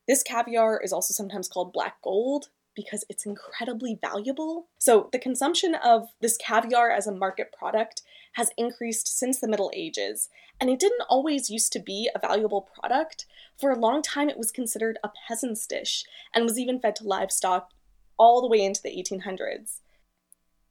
This 0.07 0.23
caviar 0.23 0.81
is 0.83 0.93
also 0.93 1.13
sometimes 1.13 1.49
called 1.49 1.73
black 1.73 2.01
gold 2.03 2.49
because 2.75 3.05
it's 3.09 3.27
incredibly 3.27 3.99
valuable. 4.01 4.69
So, 4.79 5.09
the 5.13 5.19
consumption 5.19 5.75
of 5.75 6.09
this 6.21 6.37
caviar 6.37 6.91
as 6.91 7.07
a 7.07 7.13
market 7.13 7.53
product 7.53 8.03
has 8.35 8.51
increased 8.57 9.19
since 9.19 9.41
the 9.41 9.49
Middle 9.49 9.71
Ages, 9.75 10.29
and 10.61 10.71
it 10.71 10.79
didn't 10.79 11.03
always 11.09 11.51
used 11.51 11.73
to 11.73 11.81
be 11.81 12.09
a 12.15 12.21
valuable 12.21 12.63
product. 12.63 13.27
For 13.57 13.73
a 13.73 13.79
long 13.79 14.01
time, 14.01 14.29
it 14.29 14.39
was 14.39 14.53
considered 14.53 14.99
a 15.03 15.11
peasant's 15.27 15.67
dish 15.67 16.05
and 16.33 16.45
was 16.45 16.59
even 16.59 16.79
fed 16.79 16.95
to 16.97 17.05
livestock 17.05 17.73
all 18.19 18.41
the 18.41 18.49
way 18.49 18.63
into 18.63 18.83
the 18.83 18.91
1800s. 18.91 19.81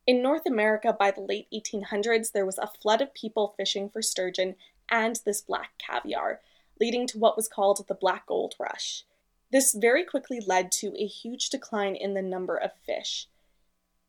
In 0.06 0.22
North 0.22 0.46
America, 0.46 0.96
by 0.98 1.12
the 1.12 1.22
late 1.22 1.48
1800s, 1.54 2.32
there 2.32 2.46
was 2.46 2.58
a 2.58 2.72
flood 2.82 3.01
of 3.01 3.13
people 3.13 3.54
fishing 3.58 3.89
for 3.89 4.01
sturgeon 4.01 4.56
and 4.89 5.20
this 5.25 5.42
black 5.42 5.72
caviar, 5.77 6.39
leading 6.80 7.08
to 7.08 7.18
what 7.18 7.36
was 7.36 7.50
called 7.50 7.86
the 7.88 7.94
Black 7.94 8.25
Gold 8.27 8.56
Rush. 8.60 9.04
This 9.51 9.74
very 9.74 10.04
quickly 10.04 10.39
led 10.39 10.72
to 10.74 10.94
a 10.98 11.06
huge 11.06 11.50
decline 11.50 11.96
in 11.96 12.13
the 12.13 12.22
number 12.22 12.56
of 12.56 12.72
fish. 12.86 13.27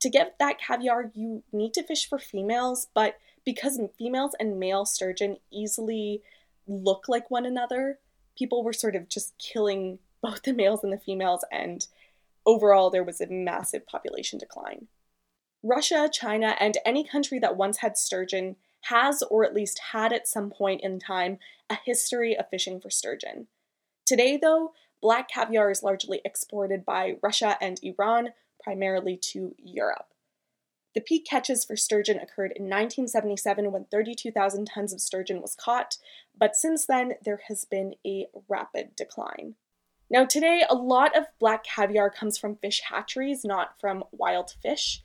To 0.00 0.10
get 0.10 0.38
that 0.38 0.60
caviar, 0.60 1.10
you 1.14 1.42
need 1.52 1.74
to 1.74 1.82
fish 1.82 2.08
for 2.08 2.18
females, 2.18 2.88
but 2.94 3.18
because 3.44 3.80
females 3.98 4.36
and 4.38 4.60
male 4.60 4.84
sturgeon 4.84 5.38
easily 5.50 6.22
look 6.68 7.08
like 7.08 7.30
one 7.30 7.46
another, 7.46 7.98
people 8.36 8.62
were 8.62 8.72
sort 8.72 8.94
of 8.94 9.08
just 9.08 9.36
killing 9.38 9.98
both 10.20 10.42
the 10.42 10.52
males 10.52 10.84
and 10.84 10.92
the 10.92 10.98
females, 10.98 11.44
and 11.50 11.86
overall, 12.48 12.88
there 12.88 13.04
was 13.04 13.20
a 13.20 13.26
massive 13.26 13.86
population 13.86 14.38
decline. 14.38 14.88
Russia, 15.62 16.08
China, 16.10 16.56
and 16.58 16.78
any 16.84 17.04
country 17.04 17.38
that 17.38 17.58
once 17.58 17.78
had 17.78 17.98
sturgeon 17.98 18.56
has, 18.82 19.22
or 19.30 19.44
at 19.44 19.54
least 19.54 19.78
had 19.92 20.12
at 20.14 20.26
some 20.26 20.50
point 20.50 20.80
in 20.80 20.98
time, 20.98 21.38
a 21.68 21.78
history 21.84 22.36
of 22.36 22.48
fishing 22.48 22.80
for 22.80 22.88
sturgeon. 22.88 23.48
Today, 24.06 24.38
though, 24.40 24.72
black 25.02 25.28
caviar 25.28 25.70
is 25.70 25.82
largely 25.82 26.22
exported 26.24 26.86
by 26.86 27.16
Russia 27.22 27.58
and 27.60 27.78
Iran, 27.82 28.30
primarily 28.62 29.16
to 29.16 29.54
Europe. 29.58 30.14
The 30.94 31.02
peak 31.02 31.26
catches 31.26 31.66
for 31.66 31.76
sturgeon 31.76 32.16
occurred 32.16 32.52
in 32.56 32.64
1977 32.64 33.70
when 33.70 33.84
32,000 33.84 34.64
tons 34.64 34.94
of 34.94 35.02
sturgeon 35.02 35.42
was 35.42 35.54
caught, 35.54 35.98
but 36.36 36.56
since 36.56 36.86
then 36.86 37.14
there 37.22 37.42
has 37.48 37.66
been 37.66 37.94
a 38.06 38.28
rapid 38.48 38.96
decline. 38.96 39.56
Now, 40.10 40.24
today, 40.24 40.64
a 40.68 40.74
lot 40.74 41.16
of 41.16 41.26
black 41.38 41.64
caviar 41.64 42.08
comes 42.10 42.38
from 42.38 42.56
fish 42.56 42.80
hatcheries, 42.88 43.44
not 43.44 43.78
from 43.78 44.04
wild 44.10 44.54
fish, 44.62 45.02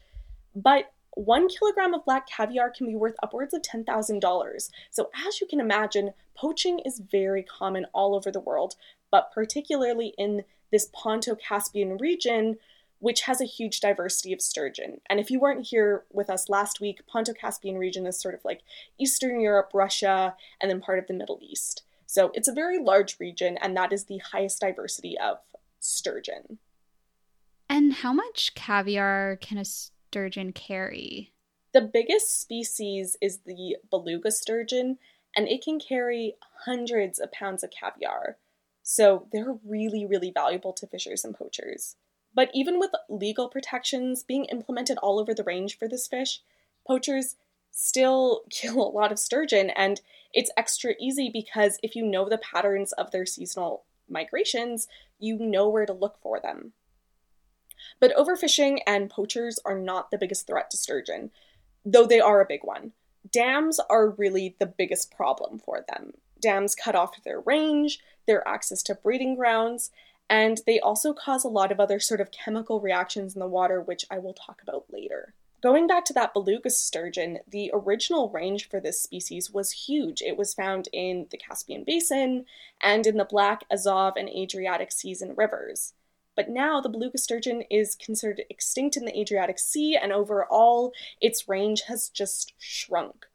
but 0.56 0.94
one 1.16 1.48
kilogram 1.50 1.94
of 1.94 2.06
black 2.06 2.28
caviar 2.28 2.70
can 2.70 2.88
be 2.88 2.96
worth 2.96 3.16
upwards 3.22 3.54
of 3.54 3.62
$10,000. 3.62 4.70
So, 4.92 5.10
as 5.28 5.42
you 5.42 5.48
can 5.48 5.60
imagine, 5.60 6.14
poaching 6.36 6.80
is 6.80 7.00
very 7.12 7.44
common 7.44 7.86
all 7.94 8.16
over 8.16 8.32
the 8.32 8.40
world, 8.40 8.76
but 9.12 9.32
particularly 9.34 10.14
in 10.18 10.44
this 10.72 10.90
Ponto 10.94 11.36
Caspian 11.36 11.98
region, 11.98 12.58
which 13.00 13.22
has 13.24 13.42
a 13.42 13.46
huge 13.46 13.82
diversity 13.82 14.32
of 14.32 14.42
sturgeon. 14.42 15.02
And 15.10 15.20
if 15.20 15.30
you 15.30 15.40
weren't 15.40 15.68
here 15.68 16.06
with 16.12 16.30
us 16.30 16.48
last 16.48 16.80
week, 16.80 17.06
Ponto 17.06 17.34
Caspian 17.34 17.78
region 17.78 18.08
is 18.08 18.20
sort 18.20 18.34
of 18.34 18.46
like 18.46 18.62
Eastern 18.98 19.42
Europe, 19.42 19.72
Russia, 19.74 20.36
and 20.62 20.72
then 20.72 20.80
part 20.80 21.00
of 21.00 21.08
the 21.08 21.14
Middle 21.14 21.40
East. 21.42 21.84
So, 22.14 22.30
it's 22.36 22.48
a 22.48 22.54
very 22.54 22.78
large 22.78 23.20
region, 23.20 23.58
and 23.60 23.76
that 23.76 23.92
is 23.92 24.06
the 24.06 24.20
highest 24.20 24.62
diversity 24.62 25.18
of 25.18 25.40
sturgeon. 25.80 26.60
And 27.68 27.92
how 27.92 28.14
much 28.14 28.54
caviar 28.54 29.36
can 29.38 29.58
a 29.58 29.66
sturgeon 29.66 30.54
carry? 30.54 31.34
The 31.72 31.82
biggest 31.82 32.40
species 32.40 33.18
is 33.20 33.40
the 33.48 33.78
beluga 33.90 34.30
sturgeon, 34.30 35.00
and 35.36 35.48
it 35.48 35.64
can 35.64 35.80
carry 35.80 36.36
hundreds 36.66 37.20
of 37.20 37.32
pounds 37.32 37.64
of 37.64 37.72
caviar. 37.72 38.38
So 38.84 39.28
they're 39.32 39.58
really, 39.66 40.06
really 40.06 40.30
valuable 40.30 40.74
to 40.74 40.86
fishers 40.86 41.26
and 41.26 41.34
poachers. 41.34 41.96
But 42.32 42.52
even 42.54 42.80
with 42.80 42.92
legal 43.10 43.50
protections 43.50 44.22
being 44.22 44.46
implemented 44.46 45.00
all 45.00 45.20
over 45.20 45.34
the 45.34 45.44
range 45.44 45.80
for 45.80 45.88
this 45.88 46.06
fish, 46.06 46.44
poachers 46.88 47.38
still 47.74 48.44
kill 48.50 48.82
a 48.82 48.96
lot 48.96 49.12
of 49.12 49.20
sturgeon, 49.20 49.70
and 49.72 50.00
it's 50.34 50.52
extra 50.56 50.94
easy 51.00 51.30
because 51.30 51.80
if 51.84 51.96
you 51.96 52.06
know 52.06 52.30
the 52.30 52.38
patterns 52.38 52.94
of 52.94 53.12
their 53.12 53.26
seasonal 53.26 53.84
migrations, 54.10 54.88
you 55.20 55.38
know 55.38 55.68
where 55.68 55.86
to 55.86 55.94
look 55.94 56.18
for 56.22 56.40
them. 56.40 56.74
But 58.00 58.16
overfishing 58.16 58.80
and 58.88 59.10
poachers 59.10 59.60
are 59.66 59.78
not 59.78 60.10
the 60.10 60.18
biggest 60.18 60.48
threat 60.48 60.70
to 60.72 60.78
sturgeon, 60.78 61.32
though 61.86 62.06
they 62.06 62.20
are 62.20 62.42
a 62.42 62.46
big 62.46 62.64
one. 62.64 62.94
Dams 63.32 63.80
are 63.90 64.10
really 64.10 64.56
the 64.60 64.66
biggest 64.66 65.12
problem 65.12 65.60
for 65.60 65.86
them. 65.88 66.14
Dams 66.40 66.76
cut 66.76 66.96
off 66.96 67.24
their 67.24 67.40
range, 67.40 68.00
their 68.28 68.46
access 68.48 68.84
to 68.84 68.96
breeding 68.96 69.36
grounds, 69.36 69.92
and 70.30 70.62
they 70.66 70.80
also 70.80 71.14
cause 71.14 71.44
a 71.44 71.50
lot 71.50 71.72
of 71.72 71.80
other 71.80 72.00
sort 72.00 72.22
of 72.22 72.32
chemical 72.32 72.80
reactions 72.80 73.36
in 73.36 73.40
the 73.40 73.48
water, 73.48 73.82
which 73.82 74.06
I 74.10 74.20
will 74.20 74.34
talk 74.34 74.62
about 74.62 74.86
later. 74.92 75.34
Going 75.64 75.88
back 75.88 76.04
to 76.06 76.14
that 76.14 76.34
beluga 76.34 76.70
sturgeon, 76.70 77.40
the 77.48 77.72
original 77.74 78.30
range 78.30 78.68
for 78.68 78.82
this 78.82 79.02
species 79.02 79.50
was 79.50 79.72
huge. 79.72 80.22
It 80.22 80.36
was 80.36 80.54
found 80.54 80.90
in 80.92 81.28
the 81.32 81.38
Caspian 81.38 81.86
Basin 81.86 82.44
and 82.82 83.08
in 83.08 83.16
the 83.16 83.24
Black, 83.24 83.64
Azov, 83.72 84.18
and 84.18 84.28
Adriatic 84.28 84.92
seas 84.92 85.22
and 85.22 85.38
rivers. 85.38 85.94
But 86.36 86.50
now 86.50 86.82
the 86.82 86.90
beluga 86.90 87.18
sturgeon 87.18 87.64
is 87.72 87.96
considered 87.96 88.42
extinct 88.50 88.98
in 88.98 89.06
the 89.06 89.18
Adriatic 89.18 89.58
Sea, 89.58 89.96
and 89.96 90.12
overall, 90.12 90.92
its 91.22 91.48
range 91.48 91.84
has 91.88 92.10
just 92.10 92.52
shrunk. 92.60 93.28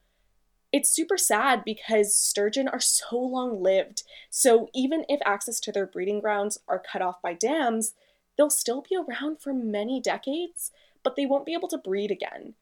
It's 0.71 0.91
super 0.91 1.17
sad 1.17 1.65
because 1.65 2.15
sturgeon 2.15 2.69
are 2.69 2.79
so 2.79 3.19
long 3.19 3.63
lived, 3.63 4.03
so 4.29 4.69
even 4.75 5.07
if 5.09 5.21
access 5.25 5.59
to 5.61 5.73
their 5.73 5.87
breeding 5.87 6.21
grounds 6.21 6.59
are 6.69 6.79
cut 6.79 7.01
off 7.01 7.23
by 7.23 7.33
dams, 7.33 7.95
they'll 8.37 8.51
still 8.51 8.83
be 8.83 8.97
around 8.97 9.41
for 9.41 9.55
many 9.55 9.99
decades, 9.99 10.73
but 11.09 11.17
they 11.17 11.25
won't 11.25 11.47
be 11.47 11.55
able 11.55 11.69
to 11.69 11.79
breed 11.79 12.11
again. 12.11 12.53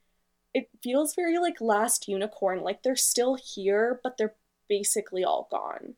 It 0.55 0.69
feels 0.81 1.17
very 1.17 1.37
like 1.37 1.61
Last 1.61 2.07
Unicorn, 2.07 2.62
like 2.62 2.85
they're 2.85 2.95
still 2.95 3.35
here, 3.35 3.99
but 4.05 4.17
they're 4.17 4.37
basically 4.69 5.25
all 5.25 5.49
gone. 5.50 5.95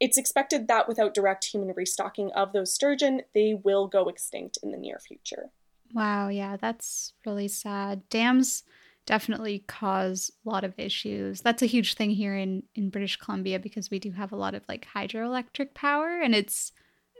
It's 0.00 0.18
expected 0.18 0.66
that 0.66 0.88
without 0.88 1.14
direct 1.14 1.44
human 1.44 1.72
restocking 1.76 2.32
of 2.32 2.52
those 2.52 2.74
sturgeon, 2.74 3.22
they 3.32 3.54
will 3.54 3.86
go 3.86 4.08
extinct 4.08 4.58
in 4.60 4.72
the 4.72 4.76
near 4.76 4.98
future. 4.98 5.50
Wow, 5.94 6.26
yeah, 6.26 6.56
that's 6.56 7.12
really 7.24 7.46
sad. 7.46 8.08
Dams 8.08 8.64
definitely 9.06 9.60
cause 9.68 10.32
a 10.44 10.50
lot 10.50 10.64
of 10.64 10.74
issues. 10.76 11.42
That's 11.42 11.62
a 11.62 11.66
huge 11.66 11.94
thing 11.94 12.10
here 12.10 12.36
in 12.36 12.64
in 12.74 12.90
British 12.90 13.18
Columbia 13.18 13.60
because 13.60 13.88
we 13.88 14.00
do 14.00 14.10
have 14.10 14.32
a 14.32 14.36
lot 14.36 14.56
of 14.56 14.64
like 14.68 14.88
hydroelectric 14.92 15.74
power 15.74 16.20
and 16.20 16.34
it's 16.34 16.72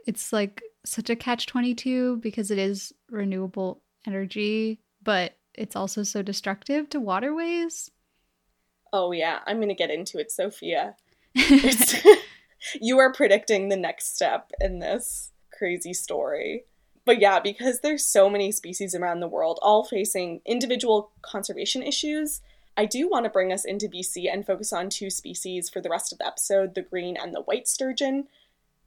it's 0.05 0.33
like 0.33 0.61
such 0.85 1.09
a 1.09 1.15
catch 1.15 1.45
22 1.45 2.17
because 2.17 2.51
it 2.51 2.57
is 2.57 2.91
renewable 3.09 3.83
energy, 4.05 4.79
but 5.01 5.37
it's 5.53 5.75
also 5.75 6.03
so 6.03 6.21
destructive 6.21 6.89
to 6.89 6.99
waterways. 6.99 7.91
Oh 8.91 9.11
yeah, 9.11 9.39
I'm 9.45 9.57
going 9.57 9.69
to 9.69 9.75
get 9.75 9.89
into 9.89 10.19
it, 10.19 10.31
Sophia. 10.31 10.95
you 12.81 12.99
are 12.99 13.11
predicting 13.13 13.69
the 13.69 13.77
next 13.77 14.15
step 14.15 14.51
in 14.59 14.79
this 14.79 15.31
crazy 15.57 15.93
story. 15.93 16.65
But 17.05 17.19
yeah, 17.19 17.39
because 17.39 17.79
there's 17.79 18.05
so 18.05 18.29
many 18.29 18.51
species 18.51 18.95
around 18.95 19.19
the 19.19 19.27
world 19.27 19.59
all 19.61 19.83
facing 19.83 20.41
individual 20.45 21.11
conservation 21.21 21.83
issues, 21.83 22.41
I 22.77 22.85
do 22.85 23.09
want 23.09 23.25
to 23.25 23.29
bring 23.29 23.51
us 23.51 23.65
into 23.65 23.87
BC 23.87 24.31
and 24.31 24.45
focus 24.45 24.73
on 24.73 24.89
two 24.89 25.09
species 25.09 25.69
for 25.69 25.81
the 25.81 25.89
rest 25.89 26.11
of 26.11 26.19
the 26.19 26.27
episode 26.27 26.75
the 26.75 26.81
green 26.81 27.17
and 27.17 27.33
the 27.33 27.41
white 27.41 27.67
sturgeon. 27.67 28.27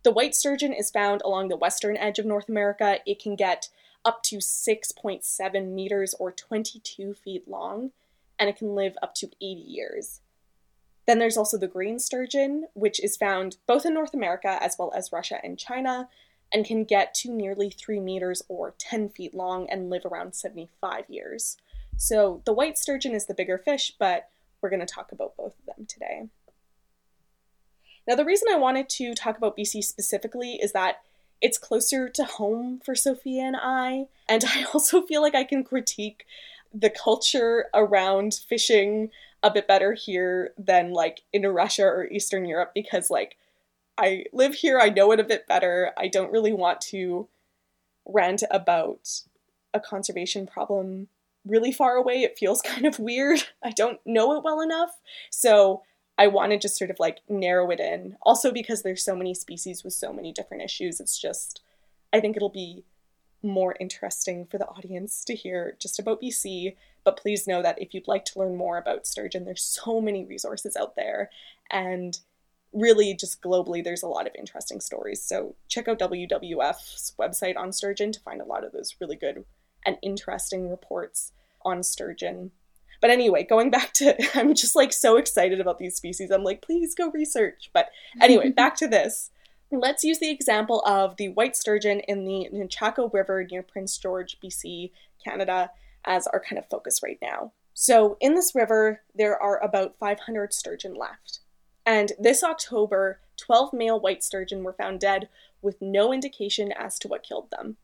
The 0.02 0.12
white 0.12 0.34
sturgeon 0.34 0.72
is 0.72 0.90
found 0.90 1.22
along 1.22 1.48
the 1.48 1.56
western 1.56 1.96
edge 1.96 2.18
of 2.18 2.26
North 2.26 2.48
America. 2.48 2.98
It 3.06 3.20
can 3.20 3.36
get 3.36 3.68
up 4.06 4.22
to 4.22 4.36
6.7 4.36 5.68
meters 5.74 6.14
or 6.18 6.32
22 6.32 7.12
feet 7.12 7.46
long, 7.46 7.90
and 8.38 8.48
it 8.48 8.56
can 8.56 8.74
live 8.74 8.96
up 9.02 9.14
to 9.16 9.26
80 9.26 9.44
years. 9.60 10.20
Then 11.06 11.18
there's 11.18 11.36
also 11.36 11.58
the 11.58 11.68
green 11.68 11.98
sturgeon, 11.98 12.68
which 12.74 13.02
is 13.02 13.16
found 13.16 13.56
both 13.66 13.84
in 13.84 13.94
North 13.94 14.14
America 14.14 14.58
as 14.60 14.76
well 14.78 14.92
as 14.96 15.12
Russia 15.12 15.40
and 15.42 15.58
China, 15.58 16.08
and 16.52 16.64
can 16.64 16.84
get 16.84 17.12
to 17.14 17.30
nearly 17.30 17.68
3 17.68 18.00
meters 18.00 18.42
or 18.48 18.74
10 18.78 19.08
feet 19.10 19.34
long 19.34 19.68
and 19.68 19.90
live 19.90 20.06
around 20.06 20.34
75 20.34 21.04
years. 21.08 21.56
So 21.96 22.42
the 22.44 22.52
white 22.52 22.78
sturgeon 22.78 23.14
is 23.14 23.26
the 23.26 23.34
bigger 23.34 23.58
fish, 23.58 23.92
but 23.98 24.28
we're 24.60 24.70
going 24.70 24.80
to 24.80 24.86
talk 24.86 25.12
about 25.12 25.36
both 25.36 25.54
of 25.58 25.66
them 25.66 25.86
today. 25.86 26.28
Now, 28.06 28.14
the 28.14 28.24
reason 28.24 28.48
I 28.50 28.56
wanted 28.56 28.88
to 28.90 29.14
talk 29.14 29.36
about 29.36 29.56
BC 29.56 29.82
specifically 29.82 30.54
is 30.54 30.72
that 30.72 31.02
it's 31.40 31.58
closer 31.58 32.08
to 32.08 32.24
home 32.24 32.80
for 32.84 32.94
Sophia 32.94 33.42
and 33.42 33.56
I, 33.56 34.06
and 34.28 34.44
I 34.44 34.64
also 34.74 35.02
feel 35.02 35.22
like 35.22 35.34
I 35.34 35.44
can 35.44 35.64
critique 35.64 36.26
the 36.72 36.90
culture 36.90 37.66
around 37.72 38.40
fishing 38.48 39.10
a 39.42 39.50
bit 39.50 39.68
better 39.68 39.92
here 39.92 40.52
than 40.58 40.92
like 40.92 41.22
in 41.32 41.46
Russia 41.46 41.84
or 41.84 42.06
Eastern 42.08 42.44
Europe 42.44 42.72
because 42.74 43.10
like 43.10 43.36
I 43.98 44.24
live 44.32 44.54
here, 44.54 44.78
I 44.78 44.90
know 44.90 45.12
it 45.12 45.20
a 45.20 45.24
bit 45.24 45.46
better. 45.46 45.92
I 45.96 46.08
don't 46.08 46.32
really 46.32 46.52
want 46.52 46.80
to 46.82 47.28
rant 48.04 48.42
about 48.50 49.08
a 49.72 49.80
conservation 49.80 50.46
problem 50.46 51.08
really 51.46 51.72
far 51.72 51.96
away. 51.96 52.22
It 52.22 52.38
feels 52.38 52.60
kind 52.64 52.86
of 52.86 52.98
weird. 52.98 53.44
I 53.62 53.70
don't 53.70 54.00
know 54.04 54.34
it 54.36 54.44
well 54.44 54.60
enough. 54.60 55.00
So 55.30 55.82
I 56.18 56.28
want 56.28 56.52
to 56.52 56.58
just 56.58 56.78
sort 56.78 56.90
of 56.90 56.98
like 56.98 57.20
narrow 57.28 57.70
it 57.70 57.80
in. 57.80 58.16
Also 58.22 58.50
because 58.50 58.82
there's 58.82 59.04
so 59.04 59.16
many 59.16 59.34
species 59.34 59.84
with 59.84 59.92
so 59.92 60.12
many 60.12 60.32
different 60.32 60.62
issues. 60.62 61.00
It's 61.00 61.18
just 61.18 61.62
I 62.12 62.20
think 62.20 62.36
it'll 62.36 62.48
be 62.48 62.84
more 63.42 63.76
interesting 63.78 64.46
for 64.46 64.58
the 64.58 64.66
audience 64.66 65.24
to 65.24 65.34
hear 65.34 65.76
just 65.78 65.98
about 65.98 66.22
BC 66.22 66.74
but 67.06 67.16
please 67.16 67.46
know 67.46 67.62
that 67.62 67.80
if 67.80 67.94
you'd 67.94 68.08
like 68.08 68.24
to 68.26 68.38
learn 68.40 68.56
more 68.56 68.78
about 68.78 69.06
sturgeon, 69.06 69.44
there's 69.44 69.62
so 69.62 70.00
many 70.00 70.24
resources 70.24 70.76
out 70.76 70.96
there. 70.96 71.30
And 71.70 72.18
really, 72.72 73.14
just 73.14 73.40
globally, 73.40 73.82
there's 73.82 74.02
a 74.02 74.08
lot 74.08 74.26
of 74.26 74.34
interesting 74.36 74.80
stories. 74.80 75.22
So 75.22 75.54
check 75.68 75.86
out 75.86 76.00
WWF's 76.00 77.14
website 77.16 77.56
on 77.56 77.72
sturgeon 77.72 78.10
to 78.10 78.18
find 78.18 78.40
a 78.40 78.44
lot 78.44 78.64
of 78.64 78.72
those 78.72 78.96
really 79.00 79.14
good 79.14 79.44
and 79.86 79.98
interesting 80.02 80.68
reports 80.68 81.30
on 81.64 81.84
sturgeon. 81.84 82.50
But 83.00 83.10
anyway, 83.10 83.44
going 83.44 83.70
back 83.70 83.92
to, 83.94 84.16
I'm 84.38 84.54
just 84.54 84.76
like 84.76 84.92
so 84.92 85.16
excited 85.16 85.60
about 85.60 85.78
these 85.78 85.96
species. 85.96 86.30
I'm 86.30 86.44
like, 86.44 86.62
please 86.62 86.94
go 86.94 87.10
research. 87.10 87.70
But 87.72 87.90
anyway, 88.20 88.50
back 88.56 88.76
to 88.76 88.88
this. 88.88 89.30
Let's 89.70 90.04
use 90.04 90.20
the 90.20 90.30
example 90.30 90.80
of 90.86 91.16
the 91.16 91.30
white 91.30 91.56
sturgeon 91.56 92.00
in 92.00 92.24
the 92.24 92.48
Nechako 92.52 93.12
River 93.12 93.46
near 93.50 93.62
Prince 93.62 93.98
George, 93.98 94.38
BC, 94.42 94.92
Canada 95.22 95.70
as 96.04 96.26
our 96.28 96.40
kind 96.40 96.58
of 96.58 96.68
focus 96.68 97.00
right 97.02 97.18
now. 97.20 97.52
So, 97.74 98.16
in 98.20 98.34
this 98.34 98.54
river, 98.54 99.02
there 99.14 99.40
are 99.40 99.62
about 99.62 99.98
500 99.98 100.54
sturgeon 100.54 100.94
left. 100.94 101.40
And 101.84 102.12
this 102.18 102.42
October, 102.42 103.20
12 103.36 103.72
male 103.72 104.00
white 104.00 104.24
sturgeon 104.24 104.64
were 104.64 104.72
found 104.72 105.00
dead 105.00 105.28
with 105.62 105.82
no 105.82 106.12
indication 106.12 106.72
as 106.72 106.98
to 107.00 107.08
what 107.08 107.22
killed 107.22 107.50
them. 107.50 107.76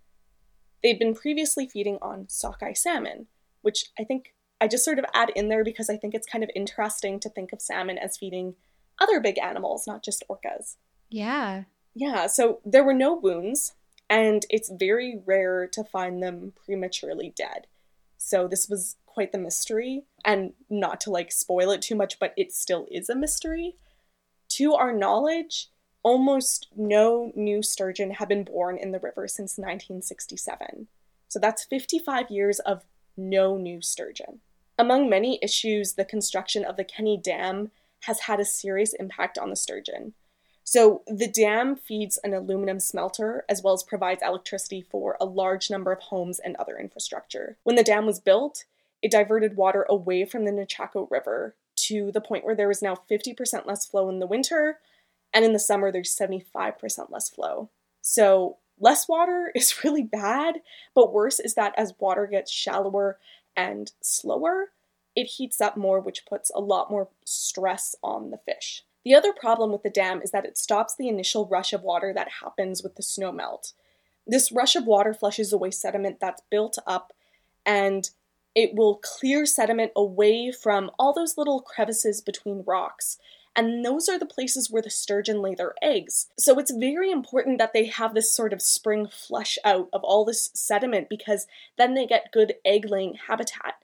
They'd 0.83 0.99
been 0.99 1.14
previously 1.14 1.69
feeding 1.69 1.99
on 2.00 2.28
sockeye 2.28 2.73
salmon, 2.73 3.26
which 3.61 3.87
I 3.99 4.04
think 4.04 4.35
I 4.62 4.69
just 4.69 4.85
sort 4.85 5.00
of 5.00 5.04
add 5.12 5.31
in 5.35 5.49
there 5.49 5.64
because 5.64 5.90
I 5.90 5.97
think 5.97 6.14
it's 6.14 6.26
kind 6.26 6.45
of 6.45 6.50
interesting 6.54 7.19
to 7.19 7.28
think 7.28 7.52
of 7.52 7.61
salmon 7.61 7.99
as 7.99 8.16
feeding 8.16 8.54
other 9.00 9.19
big 9.19 9.37
animals, 9.37 9.88
not 9.88 10.04
just 10.04 10.23
orcas. 10.31 10.76
Yeah. 11.11 11.64
Yeah, 11.97 12.28
so 12.28 12.61
there 12.64 12.85
were 12.85 12.95
no 12.95 13.12
wounds, 13.12 13.75
and 14.09 14.47
it's 14.50 14.71
very 14.71 15.19
rare 15.26 15.66
to 15.66 15.83
find 15.83 16.23
them 16.23 16.52
prematurely 16.64 17.33
dead. 17.35 17.66
So 18.19 18.47
this 18.47 18.69
was 18.69 18.95
quite 19.04 19.33
the 19.33 19.38
mystery, 19.38 20.04
and 20.25 20.52
not 20.71 21.00
to 21.00 21.11
like 21.11 21.33
spoil 21.33 21.73
it 21.73 21.83
too 21.83 21.97
much, 21.97 22.21
but 22.21 22.33
it 22.37 22.52
still 22.52 22.87
is 22.88 23.09
a 23.09 23.16
mystery. 23.16 23.75
To 24.50 24.75
our 24.75 24.92
knowledge, 24.92 25.71
almost 26.04 26.69
no 26.76 27.33
new 27.35 27.64
sturgeon 27.64 28.12
have 28.12 28.28
been 28.28 28.45
born 28.45 28.78
in 28.78 28.92
the 28.92 29.00
river 29.00 29.26
since 29.26 29.59
1967. 29.59 30.87
So 31.26 31.40
that's 31.40 31.64
55 31.64 32.31
years 32.31 32.61
of 32.61 32.85
no 33.16 33.57
new 33.57 33.83
sturgeon. 33.83 34.38
Among 34.79 35.09
many 35.09 35.38
issues, 35.43 35.95
the 35.95 36.05
construction 36.05 36.64
of 36.64 36.76
the 36.76 36.85
Kenny 36.85 37.17
Dam 37.17 37.71
has 38.02 38.21
had 38.21 38.41
a 38.41 38.45
serious 38.45 38.95
impact 38.95 39.38
on 39.38 39.50
the 39.50 39.57
sturgeon. 39.57 40.14
So, 40.64 41.02
the 41.07 41.26
dam 41.26 41.75
feeds 41.76 42.19
an 42.19 42.33
aluminum 42.33 42.79
smelter 42.79 43.45
as 43.49 43.62
well 43.62 43.75
as 43.75 43.83
provides 43.83 44.23
electricity 44.23 44.81
for 44.81 45.17
a 45.21 45.25
large 45.25 45.71
number 45.71 45.93
of 45.93 46.00
homes 46.00 46.38
and 46.38 46.57
other 46.57 46.79
infrastructure. 46.79 47.57
When 47.64 47.76
the 47.76 47.83
dam 47.83 48.07
was 48.07 48.21
built, 48.21 48.64
it 49.02 49.11
diverted 49.11 49.57
water 49.57 49.85
away 49.88 50.25
from 50.25 50.45
the 50.45 50.52
Nechako 50.52 51.11
River 51.11 51.57
to 51.75 52.12
the 52.12 52.21
point 52.21 52.45
where 52.45 52.55
there 52.55 52.69
was 52.69 52.81
now 52.83 52.95
50% 52.95 53.67
less 53.67 53.87
flow 53.87 54.09
in 54.09 54.21
the 54.21 54.26
winter, 54.26 54.79
and 55.35 55.45
in 55.45 55.52
the 55.52 55.59
summer, 55.59 55.91
there's 55.91 56.17
75% 56.17 57.11
less 57.11 57.29
flow. 57.29 57.71
So, 58.00 58.59
less 58.79 59.09
water 59.09 59.50
is 59.55 59.83
really 59.85 60.05
bad, 60.05 60.61
but 60.95 61.12
worse 61.12 61.41
is 61.41 61.55
that 61.55 61.75
as 61.76 61.95
water 61.99 62.26
gets 62.26 62.52
shallower 62.52 63.19
and 63.56 63.92
slower, 64.00 64.71
it 65.14 65.25
heats 65.25 65.61
up 65.61 65.76
more, 65.76 66.00
which 66.00 66.26
puts 66.26 66.50
a 66.54 66.61
lot 66.61 66.90
more 66.90 67.09
stress 67.25 67.94
on 68.02 68.30
the 68.30 68.38
fish. 68.38 68.82
The 69.04 69.14
other 69.14 69.32
problem 69.32 69.73
with 69.73 69.82
the 69.82 69.90
dam 69.90 70.23
is 70.23 70.30
that 70.30 70.44
it 70.44 70.56
stops 70.56 70.94
the 70.97 71.09
initial 71.09 71.47
rush 71.47 71.73
of 71.73 71.82
water 71.82 72.12
that 72.14 72.28
happens 72.42 72.82
with 72.82 72.94
the 72.97 73.02
snow 73.02 73.32
melt. 73.32 73.73
This 74.26 74.52
rush 74.52 74.76
of 74.76 74.87
water 74.87 75.12
flushes 75.12 75.52
away 75.52 75.73
sediment 75.73 76.21
that's 76.21 76.42
built 76.50 76.78
up 76.87 77.12
and 77.66 78.09
it 78.54 78.75
will 78.75 78.97
clear 78.97 79.47
sediment 79.47 79.92
away 79.97 80.52
from 80.52 80.90
all 80.99 81.12
those 81.12 81.37
little 81.37 81.61
crevices 81.61 82.21
between 82.21 82.64
rocks. 82.66 83.18
And 83.54 83.85
those 83.85 84.09
are 84.09 84.18
the 84.18 84.26
places 84.26 84.71
where 84.71 84.82
the 84.82 84.90
sturgeon 84.90 85.42
lay 85.42 85.54
their 85.54 85.75
eggs. 85.82 86.28
So 86.38 86.59
it's 86.59 86.73
very 86.75 87.11
important 87.11 87.59
that 87.59 87.75
they 87.75 87.87
have 87.87 88.14
this 88.14 88.32
sort 88.32 88.52
of 88.52 88.62
spring 88.62 89.09
flush 89.09 89.59
out 89.64 89.88
of 89.92 90.02
all 90.02 90.25
this 90.25 90.50
sediment 90.54 91.09
because 91.11 91.47
then 91.76 91.94
they 91.94 92.06
get 92.06 92.32
good 92.32 92.54
egg 92.64 92.87
laying 92.88 93.18
habitat. 93.28 93.75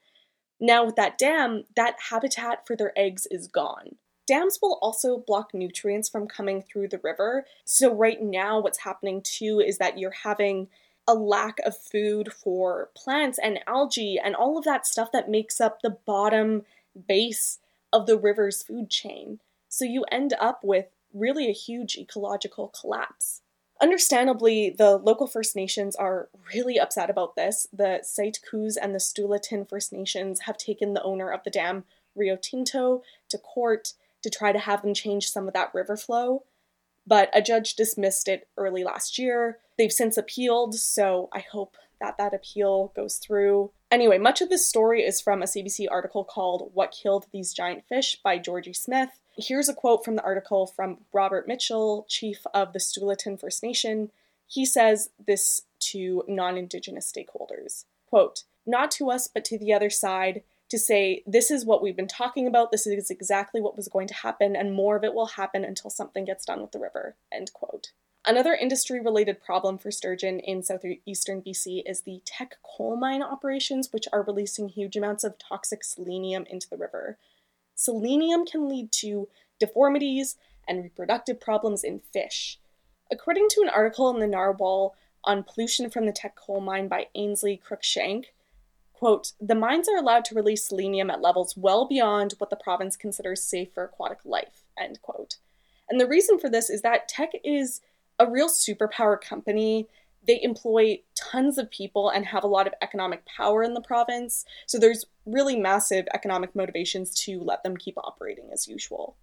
Now, 0.60 0.84
with 0.84 0.96
that 0.96 1.18
dam, 1.18 1.64
that 1.76 1.96
habitat 2.10 2.66
for 2.66 2.76
their 2.76 2.98
eggs 2.98 3.26
is 3.30 3.46
gone. 3.46 3.96
Dams 4.26 4.58
will 4.60 4.78
also 4.82 5.18
block 5.18 5.54
nutrients 5.54 6.08
from 6.08 6.26
coming 6.26 6.62
through 6.62 6.88
the 6.88 7.00
river. 7.02 7.46
So, 7.64 7.94
right 7.94 8.20
now, 8.20 8.60
what's 8.60 8.80
happening 8.80 9.22
too 9.22 9.60
is 9.64 9.78
that 9.78 9.98
you're 9.98 10.10
having 10.10 10.68
a 11.06 11.14
lack 11.14 11.58
of 11.64 11.76
food 11.76 12.32
for 12.32 12.90
plants 12.94 13.38
and 13.42 13.60
algae 13.66 14.20
and 14.22 14.34
all 14.34 14.58
of 14.58 14.64
that 14.64 14.86
stuff 14.86 15.10
that 15.12 15.30
makes 15.30 15.60
up 15.60 15.80
the 15.80 15.96
bottom 16.04 16.64
base 17.06 17.60
of 17.92 18.06
the 18.06 18.18
river's 18.18 18.62
food 18.62 18.90
chain. 18.90 19.40
So, 19.78 19.84
you 19.84 20.04
end 20.10 20.34
up 20.40 20.64
with 20.64 20.86
really 21.14 21.48
a 21.48 21.52
huge 21.52 21.96
ecological 21.96 22.66
collapse. 22.66 23.42
Understandably, 23.80 24.70
the 24.76 24.96
local 24.96 25.28
First 25.28 25.54
Nations 25.54 25.94
are 25.94 26.30
really 26.52 26.80
upset 26.80 27.08
about 27.08 27.36
this. 27.36 27.68
The 27.72 28.00
Saik'uz 28.02 28.76
and 28.76 28.92
the 28.92 28.98
Stellat'en 28.98 29.68
First 29.68 29.92
Nations 29.92 30.40
have 30.46 30.56
taken 30.56 30.94
the 30.94 31.02
owner 31.04 31.30
of 31.30 31.44
the 31.44 31.50
dam, 31.50 31.84
Rio 32.16 32.34
Tinto, 32.34 33.04
to 33.28 33.38
court 33.38 33.92
to 34.22 34.30
try 34.30 34.50
to 34.50 34.58
have 34.58 34.82
them 34.82 34.94
change 34.94 35.30
some 35.30 35.46
of 35.46 35.54
that 35.54 35.72
river 35.72 35.96
flow. 35.96 36.42
But 37.06 37.30
a 37.32 37.40
judge 37.40 37.76
dismissed 37.76 38.26
it 38.26 38.48
early 38.56 38.82
last 38.82 39.16
year. 39.16 39.58
They've 39.76 39.92
since 39.92 40.16
appealed, 40.16 40.74
so 40.74 41.28
I 41.32 41.38
hope 41.38 41.76
that 42.00 42.18
that 42.18 42.34
appeal 42.34 42.92
goes 42.94 43.16
through. 43.16 43.70
Anyway, 43.90 44.18
much 44.18 44.40
of 44.40 44.48
this 44.48 44.68
story 44.68 45.02
is 45.02 45.20
from 45.20 45.42
a 45.42 45.46
CBC 45.46 45.86
article 45.90 46.24
called 46.24 46.70
What 46.74 46.92
Killed 46.92 47.26
These 47.32 47.54
Giant 47.54 47.84
Fish 47.88 48.18
by 48.22 48.38
Georgie 48.38 48.72
Smith. 48.72 49.20
Here's 49.36 49.68
a 49.68 49.74
quote 49.74 50.04
from 50.04 50.16
the 50.16 50.24
article 50.24 50.66
from 50.66 50.98
Robert 51.12 51.46
Mitchell, 51.46 52.06
chief 52.08 52.44
of 52.52 52.72
the 52.72 52.80
Stellat'en 52.80 53.38
First 53.38 53.62
Nation. 53.62 54.10
He 54.46 54.64
says 54.64 55.10
this 55.24 55.62
to 55.80 56.24
non 56.26 56.56
Indigenous 56.56 57.10
stakeholders 57.10 57.84
quote, 58.08 58.44
Not 58.66 58.90
to 58.92 59.10
us, 59.10 59.28
but 59.28 59.44
to 59.46 59.58
the 59.58 59.72
other 59.72 59.90
side, 59.90 60.42
to 60.70 60.78
say, 60.78 61.22
this 61.26 61.50
is 61.50 61.64
what 61.64 61.82
we've 61.82 61.96
been 61.96 62.08
talking 62.08 62.46
about, 62.46 62.70
this 62.70 62.86
is 62.86 63.10
exactly 63.10 63.60
what 63.60 63.76
was 63.76 63.88
going 63.88 64.08
to 64.08 64.14
happen, 64.14 64.54
and 64.54 64.74
more 64.74 64.96
of 64.96 65.04
it 65.04 65.14
will 65.14 65.26
happen 65.26 65.64
until 65.64 65.90
something 65.90 66.24
gets 66.24 66.44
done 66.44 66.60
with 66.60 66.72
the 66.72 66.78
river. 66.78 67.16
End 67.32 67.52
quote. 67.52 67.92
Another 68.28 68.52
industry 68.52 69.00
related 69.00 69.42
problem 69.42 69.78
for 69.78 69.90
sturgeon 69.90 70.38
in 70.40 70.62
southeastern 70.62 71.40
BC 71.40 71.82
is 71.86 72.02
the 72.02 72.20
Teck 72.26 72.58
coal 72.62 72.94
mine 72.94 73.22
operations, 73.22 73.90
which 73.90 74.06
are 74.12 74.22
releasing 74.22 74.68
huge 74.68 74.96
amounts 74.96 75.24
of 75.24 75.38
toxic 75.38 75.82
selenium 75.82 76.44
into 76.50 76.68
the 76.68 76.76
river. 76.76 77.16
Selenium 77.74 78.44
can 78.44 78.68
lead 78.68 78.92
to 78.92 79.28
deformities 79.58 80.36
and 80.68 80.82
reproductive 80.84 81.40
problems 81.40 81.82
in 81.82 82.00
fish. 82.12 82.58
According 83.10 83.46
to 83.52 83.62
an 83.62 83.70
article 83.70 84.10
in 84.10 84.20
the 84.20 84.26
Narwhal 84.26 84.94
on 85.24 85.42
pollution 85.42 85.88
from 85.88 86.04
the 86.04 86.12
Teck 86.12 86.36
coal 86.36 86.60
mine 86.60 86.86
by 86.86 87.06
Ainslie 87.14 87.62
Cruickshank, 87.66 88.26
Quote, 88.92 89.32
the 89.40 89.54
mines 89.54 89.88
are 89.88 89.96
allowed 89.96 90.26
to 90.26 90.34
release 90.34 90.64
selenium 90.64 91.08
at 91.08 91.22
levels 91.22 91.56
well 91.56 91.86
beyond 91.86 92.34
what 92.36 92.50
the 92.50 92.56
province 92.56 92.94
considers 92.94 93.42
safe 93.42 93.72
for 93.72 93.84
aquatic 93.84 94.18
life, 94.24 94.64
end 94.76 95.00
quote. 95.00 95.36
And 95.88 95.98
the 95.98 96.06
reason 96.06 96.38
for 96.38 96.50
this 96.50 96.68
is 96.68 96.82
that 96.82 97.08
Teck 97.08 97.30
is 97.42 97.80
a 98.18 98.30
real 98.30 98.48
superpower 98.48 99.20
company. 99.20 99.88
They 100.26 100.42
employ 100.42 101.00
tons 101.14 101.58
of 101.58 101.70
people 101.70 102.10
and 102.10 102.26
have 102.26 102.44
a 102.44 102.48
lot 102.48 102.66
of 102.66 102.74
economic 102.82 103.24
power 103.24 103.62
in 103.62 103.74
the 103.74 103.80
province. 103.80 104.44
So 104.66 104.78
there's 104.78 105.04
really 105.24 105.56
massive 105.56 106.06
economic 106.12 106.54
motivations 106.54 107.14
to 107.24 107.40
let 107.40 107.62
them 107.62 107.76
keep 107.76 107.96
operating 107.96 108.50
as 108.52 108.68
usual. 108.68 109.16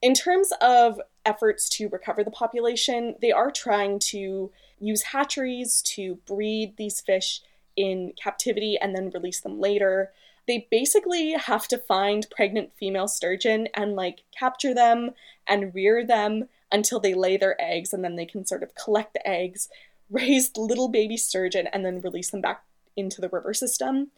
In 0.00 0.14
terms 0.14 0.52
of 0.60 1.00
efforts 1.24 1.68
to 1.70 1.88
recover 1.88 2.24
the 2.24 2.30
population, 2.30 3.14
they 3.20 3.30
are 3.30 3.50
trying 3.52 4.00
to 4.00 4.50
use 4.80 5.02
hatcheries 5.02 5.80
to 5.82 6.16
breed 6.26 6.76
these 6.76 7.00
fish 7.00 7.40
in 7.76 8.12
captivity 8.20 8.76
and 8.80 8.94
then 8.94 9.10
release 9.10 9.40
them 9.40 9.60
later. 9.60 10.12
They 10.48 10.66
basically 10.70 11.32
have 11.32 11.68
to 11.68 11.78
find 11.78 12.26
pregnant 12.30 12.72
female 12.76 13.06
sturgeon 13.06 13.68
and 13.74 13.94
like 13.94 14.24
capture 14.36 14.74
them 14.74 15.12
and 15.46 15.74
rear 15.74 16.04
them 16.04 16.48
until 16.72 17.00
they 17.00 17.14
lay 17.14 17.36
their 17.36 17.60
eggs 17.60 17.92
and 17.92 18.02
then 18.02 18.16
they 18.16 18.26
can 18.26 18.46
sort 18.46 18.62
of 18.62 18.74
collect 18.74 19.12
the 19.12 19.26
eggs, 19.26 19.68
raise 20.10 20.50
little 20.56 20.88
baby 20.88 21.16
sturgeon 21.16 21.68
and 21.68 21.84
then 21.84 22.00
release 22.00 22.30
them 22.30 22.40
back 22.40 22.64
into 22.96 23.20
the 23.20 23.28
river 23.28 23.54
system 23.54 24.10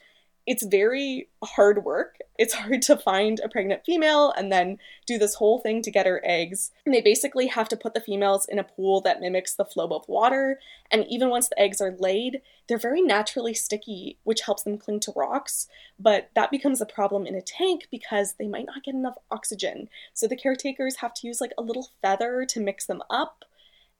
it's 0.46 0.64
very 0.64 1.28
hard 1.42 1.84
work. 1.84 2.18
It's 2.38 2.54
hard 2.54 2.82
to 2.82 2.96
find 2.96 3.40
a 3.40 3.48
pregnant 3.48 3.84
female 3.86 4.32
and 4.36 4.52
then 4.52 4.78
do 5.06 5.18
this 5.18 5.36
whole 5.36 5.60
thing 5.60 5.82
to 5.82 5.90
get 5.90 6.06
her 6.06 6.20
eggs. 6.24 6.70
And 6.84 6.94
they 6.94 7.00
basically 7.00 7.46
have 7.46 7.68
to 7.70 7.76
put 7.76 7.94
the 7.94 8.00
females 8.00 8.46
in 8.46 8.58
a 8.58 8.64
pool 8.64 9.00
that 9.02 9.20
mimics 9.20 9.54
the 9.54 9.64
flow 9.64 9.88
of 9.88 10.08
water. 10.08 10.58
And 10.90 11.06
even 11.08 11.30
once 11.30 11.48
the 11.48 11.58
eggs 11.58 11.80
are 11.80 11.96
laid, 11.98 12.42
they're 12.68 12.76
very 12.76 13.00
naturally 13.00 13.54
sticky, 13.54 14.18
which 14.24 14.42
helps 14.42 14.64
them 14.64 14.78
cling 14.78 15.00
to 15.00 15.12
rocks. 15.16 15.68
But 15.98 16.30
that 16.34 16.50
becomes 16.50 16.80
a 16.80 16.86
problem 16.86 17.26
in 17.26 17.34
a 17.34 17.42
tank 17.42 17.88
because 17.90 18.34
they 18.34 18.48
might 18.48 18.66
not 18.66 18.84
get 18.84 18.94
enough 18.94 19.16
oxygen. 19.30 19.88
So 20.12 20.26
the 20.26 20.36
caretakers 20.36 20.96
have 20.96 21.14
to 21.14 21.26
use 21.26 21.40
like 21.40 21.52
a 21.56 21.62
little 21.62 21.88
feather 22.02 22.44
to 22.48 22.60
mix 22.60 22.84
them 22.84 23.02
up. 23.08 23.44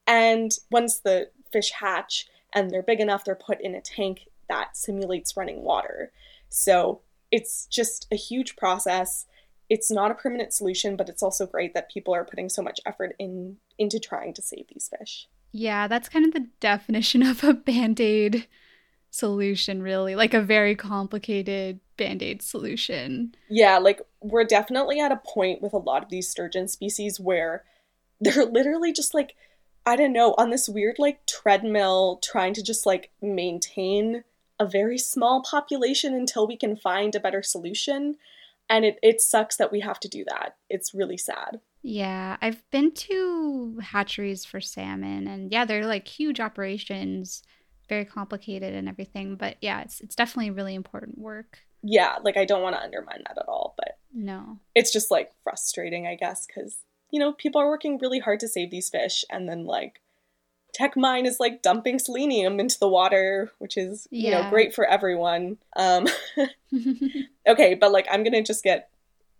And 0.07 0.51
once 0.71 0.99
the 0.99 1.31
fish 1.51 1.71
hatch 1.71 2.29
and 2.53 2.71
they're 2.71 2.83
big 2.83 3.01
enough, 3.01 3.25
they're 3.25 3.35
put 3.35 3.61
in 3.61 3.75
a 3.75 3.81
tank 3.81 4.29
that 4.49 4.77
simulates 4.77 5.37
running 5.37 5.63
water. 5.63 6.13
So 6.55 7.01
it's 7.33 7.67
just 7.67 8.07
a 8.13 8.17
huge 8.17 8.55
process. 8.55 9.27
It's 9.69 9.91
not 9.91 10.13
a 10.13 10.15
permanent 10.15 10.53
solution, 10.53 10.95
but 10.95 11.09
it's 11.09 11.23
also 11.23 11.47
great 11.47 11.75
that 11.75 11.91
people 11.91 12.15
are 12.15 12.25
putting 12.25 12.49
so 12.49 12.63
much 12.63 12.81
effort 12.87 13.17
in 13.19 13.57
into 13.77 13.99
trying 13.99 14.35
to 14.35 14.43
save 14.43 14.67
these 14.69 14.89
fish. 14.97 15.29
Yeah, 15.51 15.89
that's 15.89 16.09
kind 16.09 16.25
of 16.25 16.33
the 16.33 16.49
definition 16.61 17.23
of 17.23 17.43
a 17.43 17.55
band-aid 17.55 18.47
solution 19.11 19.83
really, 19.83 20.15
like 20.15 20.33
a 20.33 20.41
very 20.41 20.77
complicated 20.77 21.81
band-aid 21.97 22.41
solution. 22.41 23.35
Yeah, 23.49 23.79
like 23.79 24.01
we're 24.21 24.45
definitely 24.45 25.01
at 25.01 25.11
a 25.11 25.17
point 25.17 25.61
with 25.61 25.73
a 25.73 25.79
lot 25.79 26.05
of 26.05 26.09
these 26.09 26.29
sturgeon 26.29 26.69
species 26.69 27.19
where 27.19 27.65
they're 28.21 28.45
literally 28.59 28.93
just 28.93 29.13
like 29.13 29.35
I 29.85 29.97
don't 29.97 30.13
know, 30.13 30.35
on 30.39 30.51
this 30.51 30.69
weird 30.69 30.97
like 31.01 31.27
treadmill 31.27 32.21
trying 32.23 32.55
to 32.55 32.63
just 32.63 32.87
like 32.87 33.11
maintain 33.21 34.23
a 34.59 34.67
very 34.67 34.99
small 34.99 35.43
population 35.43 36.15
until 36.15 36.47
we 36.47 36.57
can 36.57 36.77
find 36.77 37.15
a 37.15 37.21
better 37.21 37.43
solution. 37.43 38.17
And 38.69 38.85
it, 38.85 38.99
it 39.03 39.21
sucks 39.21 39.57
that 39.57 39.73
we 39.73 39.81
have 39.81 40.01
to 40.01 40.09
do 40.09 40.25
that. 40.29 40.57
It's 40.71 40.95
really 40.95 41.19
sad. 41.19 41.61
Yeah, 41.87 42.39
I've 42.41 42.63
been 42.71 42.93
to 42.93 43.79
hatcheries 43.83 44.47
for 44.47 44.59
salmon, 44.59 45.29
and 45.29 45.53
yeah, 45.53 45.67
they're 45.67 45.85
like 45.85 46.09
huge 46.09 46.41
operations, 46.41 47.43
very 47.91 48.07
complicated 48.07 48.73
and 48.73 48.89
everything. 48.89 49.37
But 49.37 49.59
yeah, 49.61 49.83
it's 49.83 50.01
it's 50.01 50.17
definitely 50.17 50.51
really 50.51 50.75
important 50.75 51.19
work. 51.19 51.59
Yeah, 51.83 52.17
like 52.25 52.39
I 52.39 52.47
don't 52.47 52.63
want 52.63 52.75
to 52.75 52.83
undermine 52.83 53.23
that 53.29 53.37
at 53.37 53.49
all, 53.49 53.75
but 53.77 53.99
no, 54.15 54.61
it's 54.75 54.95
just 54.95 55.11
like 55.11 55.33
frustrating, 55.43 56.07
I 56.07 56.15
guess, 56.15 56.47
because 56.47 56.79
you 57.11 57.21
know 57.21 57.35
people 57.35 57.61
are 57.61 57.69
working 57.69 57.99
really 57.99 58.19
hard 58.19 58.41
to 58.41 58.49
save 58.49 58.71
these 58.71 58.89
fish, 58.89 59.23
and 59.31 59.47
then 59.47 59.67
like 59.67 60.01
Teck 60.75 60.97
mine 60.97 61.25
is 61.25 61.39
like 61.41 61.63
dumping 61.63 61.99
selenium 61.99 62.59
into 62.61 62.79
the 62.79 62.89
water, 62.89 63.53
which 63.59 63.77
is 63.77 64.09
yeah. 64.11 64.25
you 64.25 64.31
know 64.31 64.51
great 64.51 64.75
for 64.75 64.85
everyone. 64.85 65.59
Um, 65.77 66.07
okay, 67.47 67.75
but 67.75 67.93
like 67.93 68.07
I'm 68.11 68.25
gonna 68.25 68.43
just 68.43 68.65
get 68.65 68.91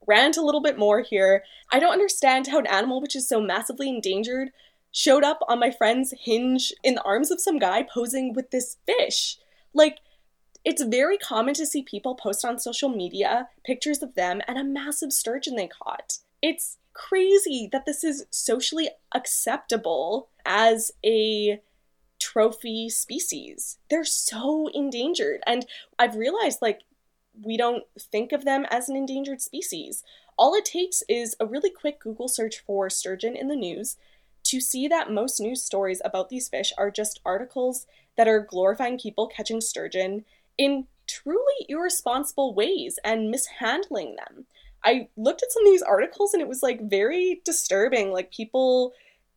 rant 0.07 0.37
a 0.37 0.43
little 0.43 0.63
bit 0.63 0.79
more 0.79 1.01
here. 1.01 1.43
I 1.73 1.79
don't 1.79 1.93
understand 1.93 2.47
how 2.47 2.59
an 2.59 2.67
animal 2.67 3.01
which 3.01 3.17
is 3.17 3.29
so 3.29 3.41
massively 3.41 3.89
endangered 3.89 4.51
showed 4.95 5.25
up 5.25 5.41
on 5.49 5.59
my 5.59 5.73
friend's 5.73 6.15
hinge 6.21 6.73
in 6.85 6.95
the 6.95 7.03
arms 7.03 7.31
of 7.31 7.41
some 7.41 7.59
guy 7.59 7.83
posing 7.83 8.33
with 8.33 8.51
this 8.53 8.77
fish. 8.87 9.37
Like, 9.75 9.99
it's 10.65 10.85
very 10.85 11.19
common 11.19 11.53
to 11.55 11.67
see 11.67 11.83
people 11.83 12.15
post 12.15 12.45
on 12.45 12.61
social 12.61 12.89
media 12.89 13.49
pictures 13.65 14.03
of 14.03 14.15
them 14.15 14.41
and 14.47 14.57
a 14.57 14.65
massive 14.65 15.13
sturgeon 15.13 15.57
they 15.57 15.67
caught. 15.67 16.19
It's 16.41 16.79
crazy 16.95 17.69
that 17.73 17.85
this 17.85 18.03
is 18.03 18.27
socially 18.31 18.89
acceptable 19.15 20.29
as 20.47 20.93
a 21.05 21.61
trophy 22.19 22.89
species. 22.89 23.79
They're 23.91 24.05
so 24.05 24.69
endangered. 24.73 25.43
And 25.47 25.67
I've 25.99 26.17
realized, 26.17 26.63
like, 26.63 26.81
we 27.43 27.57
don't 27.57 27.85
think 27.99 28.33
of 28.33 28.45
them 28.45 28.65
as 28.71 28.89
an 28.89 28.97
endangered 28.97 29.43
species. 29.43 30.03
All 30.39 30.55
it 30.55 30.65
takes 30.65 31.03
is 31.09 31.37
a 31.39 31.47
really 31.47 31.71
quick 31.71 32.01
Google 32.01 32.29
search 32.29 32.61
for 32.61 32.89
sturgeon 32.89 33.37
in 33.37 33.49
the 33.49 33.57
news 33.57 33.97
to 34.45 34.61
see 34.61 34.89
that 34.89 35.11
most 35.11 35.41
news 35.41 35.63
stories 35.63 36.01
about 36.05 36.29
these 36.29 36.49
fish 36.49 36.73
are 36.79 36.91
just 36.91 37.21
articles 37.25 37.87
that 38.17 38.29
are 38.29 38.41
glorifying 38.41 38.99
people 38.99 39.27
catching 39.27 39.61
sturgeon 39.61 40.25
in 40.57 40.87
truly 41.07 41.67
irresponsible 41.69 42.55
ways 42.55 42.99
and 43.05 43.31
mishandling 43.31 44.17
them. 44.17 44.47
I 44.85 45.09
looked 45.17 45.43
at 45.43 45.53
some 45.53 45.65
of 45.65 45.73
these 45.73 45.83
articles 45.83 46.35
and 46.35 46.43
it 46.43 46.49
was 46.49 46.63
like 46.63 46.89
very 46.89 47.41
disturbing, 47.45 48.13
like 48.13 48.31
people 48.31 48.93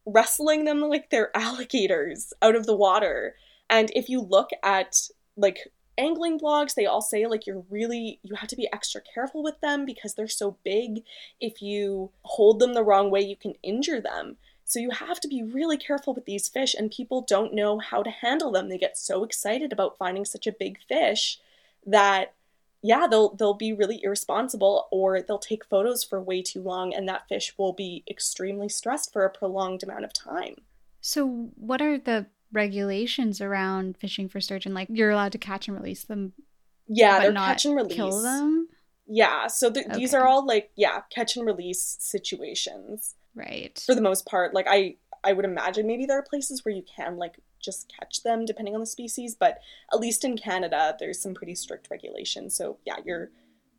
wrestling 0.06 0.66
them 0.66 0.82
like 0.82 1.10
they're 1.10 1.32
alligators 1.36 2.34
out 2.42 2.56
of 2.56 2.66
the 2.66 2.76
water. 2.76 3.36
And 3.70 3.92
if 3.96 4.10
you 4.10 4.22
look 4.22 4.50
at 4.64 4.96
like 5.36 5.72
angling 5.98 6.40
blogs, 6.40 6.76
they 6.76 6.86
all 6.86 7.02
say 7.02 7.26
like 7.28 7.48
you're 7.48 7.64
really 7.70 8.20
you 8.24 8.36
have 8.36 8.50
to 8.50 8.56
be 8.56 8.70
extra 8.72 9.02
careful 9.02 9.42
with 9.44 9.60
them 9.62 9.86
because 9.86 10.14
they're 10.14 10.28
so 10.28 10.58
big. 10.64 11.04
If 11.40 11.62
you 11.62 12.12
hold 12.24 12.60
them 12.60 12.74
the 12.74 12.84
wrong 12.84 13.10
way, 13.10 13.22
you 13.22 13.36
can 13.36 13.54
injure 13.64 14.02
them. 14.02 14.38
So 14.66 14.80
you 14.80 14.92
have 14.92 15.22
to 15.22 15.30
be 15.30 15.44
really 15.44 15.78
careful 15.78 16.14
with 16.14 16.26
these 16.26 16.50
fish 16.50 16.76
and 16.78 16.92
people 16.92 17.22
don't 17.22 17.54
know 17.54 17.80
how 17.80 18.04
to 18.04 18.10
handle 18.10 18.52
them. 18.52 18.68
They 18.68 18.78
get 18.78 18.98
so 18.98 19.24
excited 19.24 19.72
about 19.72 19.98
finding 19.98 20.26
such 20.26 20.46
a 20.46 20.52
big 20.52 20.78
fish 20.90 21.40
that 21.86 22.34
yeah, 22.84 23.08
they'll 23.10 23.36
they'll 23.36 23.54
be 23.54 23.74
really 23.74 24.00
irresponsible 24.04 24.88
or 24.92 25.22
they'll 25.22 25.40
take 25.40 25.66
photos 25.66 26.04
for 26.04 26.22
way 26.22 26.42
too 26.42 26.62
long 26.62 26.94
and 26.94 27.08
that 27.08 27.28
fish 27.28 27.54
will 27.58 27.74
be 27.74 28.04
extremely 28.10 28.70
stressed 28.70 29.12
for 29.12 29.26
a 29.26 29.30
prolonged 29.30 29.84
amount 29.84 30.06
of 30.06 30.14
time. 30.14 30.56
So 31.02 31.50
what 31.56 31.82
are 31.82 31.98
the 31.98 32.28
regulations 32.52 33.42
around 33.42 33.98
fishing 33.98 34.30
for 34.30 34.40
sturgeon? 34.40 34.74
Like 34.74 34.88
you're 34.92 35.12
allowed 35.12 35.32
to 35.34 35.38
catch 35.38 35.68
and 35.68 35.78
release 35.78 36.04
them. 36.04 36.34
Yeah, 36.88 37.20
they're 37.20 37.34
catch 37.34 37.66
and 37.66 37.76
release. 37.76 37.96
Kill 37.96 38.22
them. 38.22 38.70
Yeah, 39.08 39.48
so 39.48 39.72
th- 39.72 39.86
okay. 39.86 39.98
these 39.98 40.14
are 40.14 40.28
all 40.28 40.46
like 40.46 40.72
yeah, 40.76 41.02
catch 41.10 41.36
and 41.36 41.46
release 41.46 41.98
situations. 42.00 43.16
Right. 43.36 43.82
For 43.86 43.96
the 43.96 44.02
most 44.02 44.26
part, 44.26 44.54
like 44.54 44.68
I 44.70 44.96
I 45.24 45.34
would 45.34 45.46
imagine 45.46 45.88
maybe 45.88 46.06
there 46.06 46.20
are 46.20 46.24
places 46.24 46.64
where 46.64 46.76
you 46.76 46.84
can 46.84 47.18
like 47.18 47.40
just 47.60 47.92
catch 48.00 48.24
them 48.24 48.46
depending 48.46 48.74
on 48.74 48.80
the 48.80 48.86
species, 48.86 49.36
but 49.36 49.60
at 49.92 50.00
least 50.00 50.24
in 50.24 50.38
Canada 50.38 50.96
there's 51.00 51.22
some 51.22 51.34
pretty 51.34 51.56
strict 51.56 51.88
regulations. 51.90 52.56
So 52.56 52.78
yeah, 52.86 52.98
you're 53.06 53.30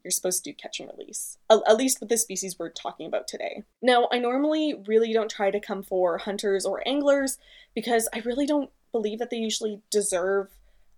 you're 0.05 0.13
supposed 0.13 0.45
to 0.45 0.51
do 0.51 0.57
catch 0.57 0.81
and 0.81 0.91
release. 0.97 1.39
At, 1.51 1.77
least 1.77 2.01
with 2.01 2.09
the 2.09 2.17
species 2.17 2.59
we're 2.59 2.71
talking 2.71 3.07
about 3.07 3.29
today. 3.29 3.65
Now, 3.83 4.09
I 4.13 4.19
normally 4.19 4.75
really 4.87 5.13
don't 5.13 5.31
try 5.31 5.51
to 5.51 5.61
come 5.61 5.83
for 5.83 6.19
hunters 6.19 6.65
or 6.65 6.87
anglers 6.87 7.37
because 7.75 8.09
I 8.15 8.21
really 8.21 8.47
don't 8.47 8.71
believe 8.93 9.19
that 9.19 9.31
they 9.31 9.37
usually 9.37 9.83
deserve 9.91 10.49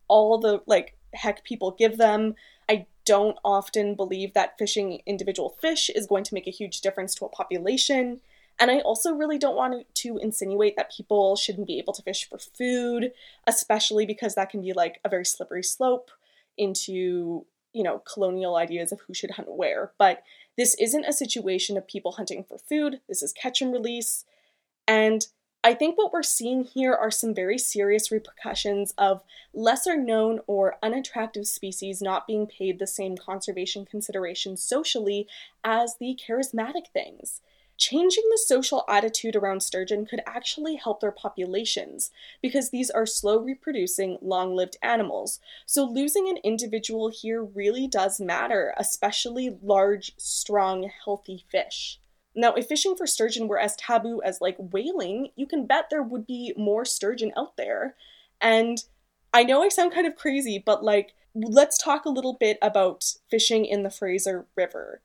all 0.07 0.39
the 0.39 0.63
like 0.67 0.97
heck 1.15 1.45
people 1.45 1.73
give 1.73 1.97
them. 1.97 2.35
I 2.69 2.87
don't 3.05 3.39
often 3.45 3.95
believe 3.95 4.35
that 4.35 4.59
fishing 4.59 5.01
individual 5.07 5.57
fish 5.61 5.91
is 5.91 6.07
going 6.07 6.25
to 6.25 6.35
make 6.35 6.47
a 6.47 6.53
huge 6.53 6.81
difference 6.81 7.15
to 7.17 7.25
a 7.25 7.29
population. 7.29 8.21
And 8.61 8.71
I 8.71 8.81
also 8.81 9.15
really 9.15 9.39
don't 9.39 9.57
want 9.57 9.87
to 9.93 10.19
insinuate 10.19 10.77
that 10.77 10.93
people 10.95 11.35
shouldn't 11.35 11.67
be 11.67 11.79
able 11.79 11.95
to 11.95 12.03
fish 12.03 12.29
for 12.29 12.39
food, 12.39 13.13
especially 13.47 14.05
because 14.05 14.35
that 14.35 14.51
can 14.51 14.61
be 14.61 14.75
like 14.75 15.01
a 15.03 15.09
very 15.09 15.25
slippery 15.25 15.63
slope 15.63 16.11
into, 16.59 17.47
you 17.73 17.83
know, 17.83 18.01
colonial 18.01 18.57
ideas 18.57 18.93
of 18.93 19.01
who 19.01 19.15
should 19.15 19.31
hunt 19.33 19.51
where. 19.51 19.93
But 19.99 20.23
this 20.59 20.75
isn't 20.79 21.07
a 21.07 21.13
situation 21.13 21.79
of 21.79 21.89
people 21.89 22.13
hunting 22.13 22.45
for 22.45 22.59
food, 22.59 23.01
this 23.09 23.23
is 23.23 23.33
catch 23.33 23.63
and 23.63 23.73
release. 23.73 24.27
And 24.87 25.27
I 25.65 25.75
think 25.75 25.97
what 25.97 26.13
we're 26.13 26.23
seeing 26.23 26.65
here 26.65 26.95
are 26.95 27.11
some 27.11 27.35
very 27.35 27.59
serious 27.59 28.11
repercussions 28.11 28.93
of 28.99 29.23
lesser 29.55 29.97
known 29.97 30.41
or 30.47 30.77
unattractive 30.83 31.47
species 31.47 32.03
not 32.03 32.27
being 32.27 32.47
paid 32.47 32.79
the 32.79 32.87
same 32.87 33.17
conservation 33.17 33.87
considerations 33.87 34.63
socially 34.63 35.27
as 35.65 35.97
the 35.99 36.19
charismatic 36.29 36.89
things. 36.93 37.41
Changing 37.81 38.25
the 38.31 38.37
social 38.37 38.85
attitude 38.91 39.35
around 39.35 39.63
sturgeon 39.63 40.05
could 40.05 40.21
actually 40.27 40.77
help 40.77 41.01
their 41.01 41.11
populations 41.11 42.11
because 42.43 42.69
these 42.69 42.91
are 42.91 43.07
slow 43.07 43.39
reproducing, 43.39 44.19
long 44.21 44.55
lived 44.55 44.77
animals. 44.83 45.41
So, 45.65 45.87
losing 45.87 46.29
an 46.29 46.37
individual 46.45 47.09
here 47.09 47.43
really 47.43 47.89
does 47.89 48.21
matter, 48.21 48.75
especially 48.77 49.57
large, 49.63 50.13
strong, 50.19 50.91
healthy 51.07 51.47
fish. 51.51 51.99
Now, 52.35 52.53
if 52.53 52.67
fishing 52.67 52.97
for 52.97 53.07
sturgeon 53.07 53.49
were 53.49 53.59
as 53.59 53.77
taboo 53.77 54.21
as 54.23 54.43
like 54.43 54.57
whaling, 54.59 55.31
you 55.35 55.47
can 55.47 55.65
bet 55.65 55.87
there 55.89 56.03
would 56.03 56.27
be 56.27 56.53
more 56.59 56.85
sturgeon 56.85 57.33
out 57.35 57.57
there. 57.57 57.97
And 58.43 58.85
I 59.33 59.43
know 59.43 59.63
I 59.63 59.71
sound 59.71 59.95
kind 59.95 60.07
of 60.07 60.17
crazy, 60.17 60.63
but 60.65 60.85
like, 60.85 61.15
let's 61.35 61.79
talk 61.79 62.05
a 62.05 62.11
little 62.11 62.35
bit 62.35 62.59
about 62.61 63.15
fishing 63.31 63.65
in 63.65 63.85
the 63.85 63.91
Fraser 63.91 64.45
River. 64.55 65.01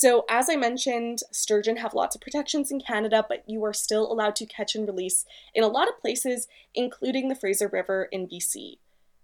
So, 0.00 0.24
as 0.30 0.48
I 0.48 0.56
mentioned, 0.56 1.18
sturgeon 1.30 1.76
have 1.76 1.92
lots 1.92 2.16
of 2.16 2.22
protections 2.22 2.70
in 2.70 2.80
Canada, 2.80 3.22
but 3.28 3.44
you 3.46 3.62
are 3.66 3.74
still 3.74 4.10
allowed 4.10 4.34
to 4.36 4.46
catch 4.46 4.74
and 4.74 4.88
release 4.88 5.26
in 5.54 5.62
a 5.62 5.68
lot 5.68 5.88
of 5.88 6.00
places, 6.00 6.48
including 6.74 7.28
the 7.28 7.34
Fraser 7.34 7.68
River 7.68 8.08
in 8.10 8.26
BC. 8.26 8.78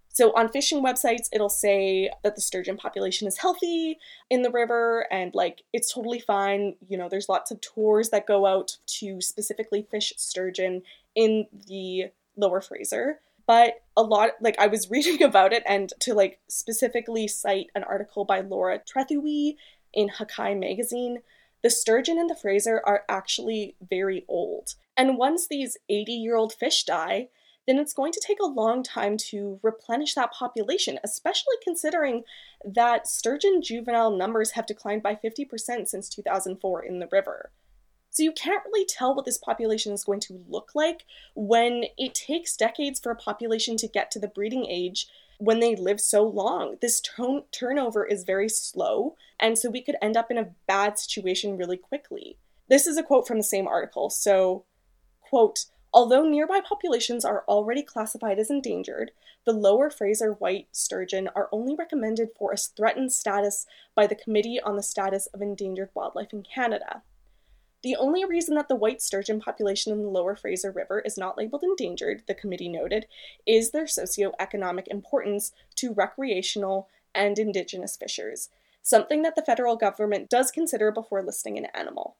So 0.09 0.31
on 0.35 0.49
fishing 0.49 0.85
websites, 0.85 1.29
it'll 1.33 1.49
say 1.49 2.11
that 2.23 2.35
the 2.35 2.41
sturgeon 2.41 2.77
population 2.77 3.27
is 3.27 3.39
healthy 3.39 3.97
in 4.29 4.43
the 4.43 4.51
river 4.51 5.07
and 5.09 5.33
like 5.33 5.63
it's 5.73 5.91
totally 5.91 6.19
fine. 6.19 6.75
You 6.87 6.99
know, 6.99 7.09
there's 7.09 7.27
lots 7.27 7.49
of 7.49 7.59
tours 7.59 8.09
that 8.09 8.27
go 8.27 8.45
out 8.45 8.77
to 8.99 9.19
specifically 9.19 9.87
fish 9.89 10.13
sturgeon 10.17 10.83
in 11.15 11.47
the 11.67 12.11
lower 12.35 12.61
Fraser. 12.61 13.19
But 13.47 13.81
a 13.95 14.03
lot, 14.03 14.31
like 14.41 14.59
I 14.59 14.67
was 14.67 14.91
reading 14.91 15.23
about 15.23 15.53
it, 15.53 15.63
and 15.65 15.91
to 16.01 16.13
like 16.13 16.39
specifically 16.47 17.27
cite 17.27 17.71
an 17.73 17.83
article 17.83 18.25
by 18.25 18.41
Laura 18.41 18.79
Trethewey 18.79 19.55
in 19.93 20.09
Hakai 20.09 20.57
magazine, 20.57 21.21
the 21.63 21.69
sturgeon 21.69 22.17
and 22.17 22.29
the 22.29 22.35
Fraser 22.35 22.81
are 22.85 23.03
actually 23.09 23.75
very 23.81 24.25
old. 24.27 24.75
And 24.95 25.17
once 25.17 25.47
these 25.47 25.77
80 25.89 26.13
year 26.13 26.35
old 26.35 26.53
fish 26.53 26.83
die, 26.83 27.29
then 27.67 27.77
it's 27.77 27.93
going 27.93 28.13
to 28.13 28.23
take 28.25 28.39
a 28.39 28.45
long 28.45 28.81
time 28.81 29.17
to 29.17 29.59
replenish 29.61 30.13
that 30.13 30.31
population, 30.31 30.99
especially 31.03 31.55
considering 31.61 32.23
that 32.63 33.07
sturgeon 33.07 33.61
juvenile 33.61 34.15
numbers 34.15 34.51
have 34.51 34.65
declined 34.65 35.03
by 35.03 35.15
50% 35.15 35.87
since 35.87 36.09
2004 36.09 36.83
in 36.83 36.99
the 36.99 37.09
river. 37.11 37.51
So 38.09 38.23
you 38.23 38.31
can't 38.31 38.63
really 38.65 38.85
tell 38.85 39.13
what 39.13 39.25
this 39.25 39.37
population 39.37 39.91
is 39.91 40.05
going 40.05 40.21
to 40.21 40.43
look 40.47 40.71
like 40.73 41.03
when 41.35 41.85
it 41.97 42.15
takes 42.15 42.55
decades 42.55 42.99
for 42.99 43.11
a 43.11 43.15
population 43.15 43.75
to 43.77 43.87
get 43.87 44.09
to 44.11 44.19
the 44.19 44.29
breeding 44.29 44.65
age 44.65 45.07
when 45.37 45.59
they 45.59 45.75
live 45.75 45.99
so 45.99 46.23
long. 46.23 46.77
This 46.81 47.01
t- 47.01 47.43
turnover 47.51 48.05
is 48.05 48.23
very 48.23 48.49
slow, 48.49 49.15
and 49.39 49.57
so 49.57 49.69
we 49.69 49.81
could 49.81 49.97
end 50.01 50.17
up 50.17 50.31
in 50.31 50.37
a 50.37 50.49
bad 50.67 50.97
situation 50.97 51.57
really 51.57 51.77
quickly. 51.77 52.37
This 52.69 52.87
is 52.87 52.97
a 52.97 53.03
quote 53.03 53.27
from 53.27 53.37
the 53.37 53.43
same 53.43 53.67
article. 53.67 54.09
So, 54.09 54.65
quote, 55.21 55.65
Although 55.93 56.27
nearby 56.27 56.59
populations 56.59 57.23
are 57.23 57.43
already 57.47 57.81
classified 57.81 58.39
as 58.39 58.51
endangered, 58.51 59.11
the 59.45 59.53
lower 59.53 59.89
Fraser 59.89 60.33
white 60.33 60.67
sturgeon 60.71 61.29
are 61.33 61.49
only 61.51 61.75
recommended 61.75 62.29
for 62.37 62.51
a 62.51 62.57
threatened 62.57 63.13
status 63.13 63.65
by 63.95 64.05
the 64.05 64.15
Committee 64.15 64.59
on 64.59 64.75
the 64.75 64.83
Status 64.83 65.27
of 65.27 65.41
Endangered 65.41 65.89
Wildlife 65.93 66.33
in 66.33 66.43
Canada. 66.43 67.01
The 67.83 67.95
only 67.95 68.25
reason 68.25 68.55
that 68.55 68.67
the 68.67 68.75
white 68.75 69.01
sturgeon 69.01 69.39
population 69.39 69.93
in 69.93 70.01
the 70.01 70.09
lower 70.09 70.35
Fraser 70.35 70.71
River 70.71 70.99
is 70.99 71.17
not 71.17 71.37
labeled 71.37 71.63
endangered, 71.63 72.23
the 72.27 72.33
committee 72.33 72.69
noted, 72.69 73.05
is 73.45 73.71
their 73.71 73.85
socioeconomic 73.85 74.87
importance 74.87 75.51
to 75.75 75.93
recreational 75.93 76.89
and 77.13 77.37
indigenous 77.37 77.95
fishers, 77.95 78.49
something 78.81 79.21
that 79.21 79.35
the 79.35 79.43
federal 79.43 79.75
government 79.75 80.29
does 80.29 80.49
consider 80.51 80.91
before 80.91 81.21
listing 81.21 81.57
an 81.57 81.67
animal. 81.73 82.17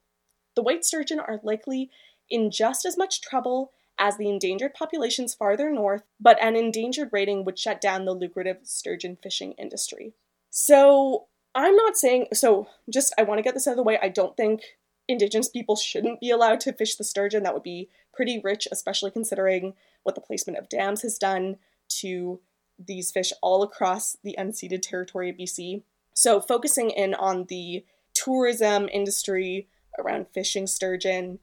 The 0.56 0.62
white 0.64 0.86
sturgeon 0.86 1.20
are 1.20 1.40
likely 1.44 1.90
in 2.30 2.52
just 2.52 2.86
as 2.86 2.98
much 2.98 3.22
trouble 3.22 3.72
as 4.00 4.18
the 4.18 4.30
endangered 4.30 4.74
populations 4.74 5.34
farther 5.34 5.72
north, 5.72 6.04
but 6.20 6.42
an 6.42 6.56
endangered 6.56 7.10
rating 7.12 7.44
would 7.46 7.58
shut 7.58 7.82
down 7.82 8.06
the 8.06 8.14
lucrative 8.14 8.60
sturgeon 8.64 9.18
fishing 9.22 9.54
industry. 9.54 10.14
So, 10.50 11.28
I'm 11.56 11.76
not 11.76 11.98
saying, 11.98 12.28
so 12.34 12.68
just 12.92 13.14
I 13.18 13.24
want 13.24 13.40
to 13.40 13.44
get 13.44 13.56
this 13.56 13.68
out 13.68 13.72
of 13.72 13.78
the 13.78 13.84
way. 13.84 13.98
I 14.00 14.10
don't 14.10 14.38
think 14.38 14.62
indigenous 15.08 15.50
people 15.50 15.76
shouldn't 15.76 16.20
be 16.20 16.30
allowed 16.30 16.60
to 16.62 16.74
fish 16.74 16.96
the 16.96 17.04
sturgeon. 17.04 17.44
That 17.44 17.54
would 17.54 17.64
be 17.64 17.90
pretty 18.14 18.40
rich, 18.44 18.68
especially 18.72 19.12
considering 19.12 19.74
what 20.04 20.16
the 20.16 20.22
placement 20.22 20.58
of 20.58 20.70
dams 20.70 21.02
has 21.02 21.18
done 21.18 21.58
to 21.88 22.40
these 22.80 23.12
fish 23.12 23.34
all 23.42 23.64
across 23.64 24.18
the 24.24 24.36
unceded 24.38 24.82
territory 24.82 25.30
of 25.30 25.38
BC. 25.38 25.84
So, 26.14 26.40
focusing 26.40 26.90
in 26.90 27.14
on 27.14 27.46
the 27.46 27.86
tourism 28.14 28.90
industry 28.92 29.68
around 30.00 30.28
fishing 30.28 30.68
sturgeon, 30.68 31.40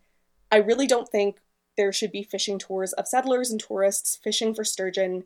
I 0.50 0.56
really 0.56 0.86
don't 0.86 1.08
think 1.08 1.38
there 1.76 1.92
should 1.92 2.12
be 2.12 2.22
fishing 2.22 2.58
tours 2.58 2.92
of 2.92 3.08
settlers 3.08 3.50
and 3.50 3.60
tourists 3.60 4.16
fishing 4.16 4.54
for 4.54 4.64
sturgeon 4.64 5.24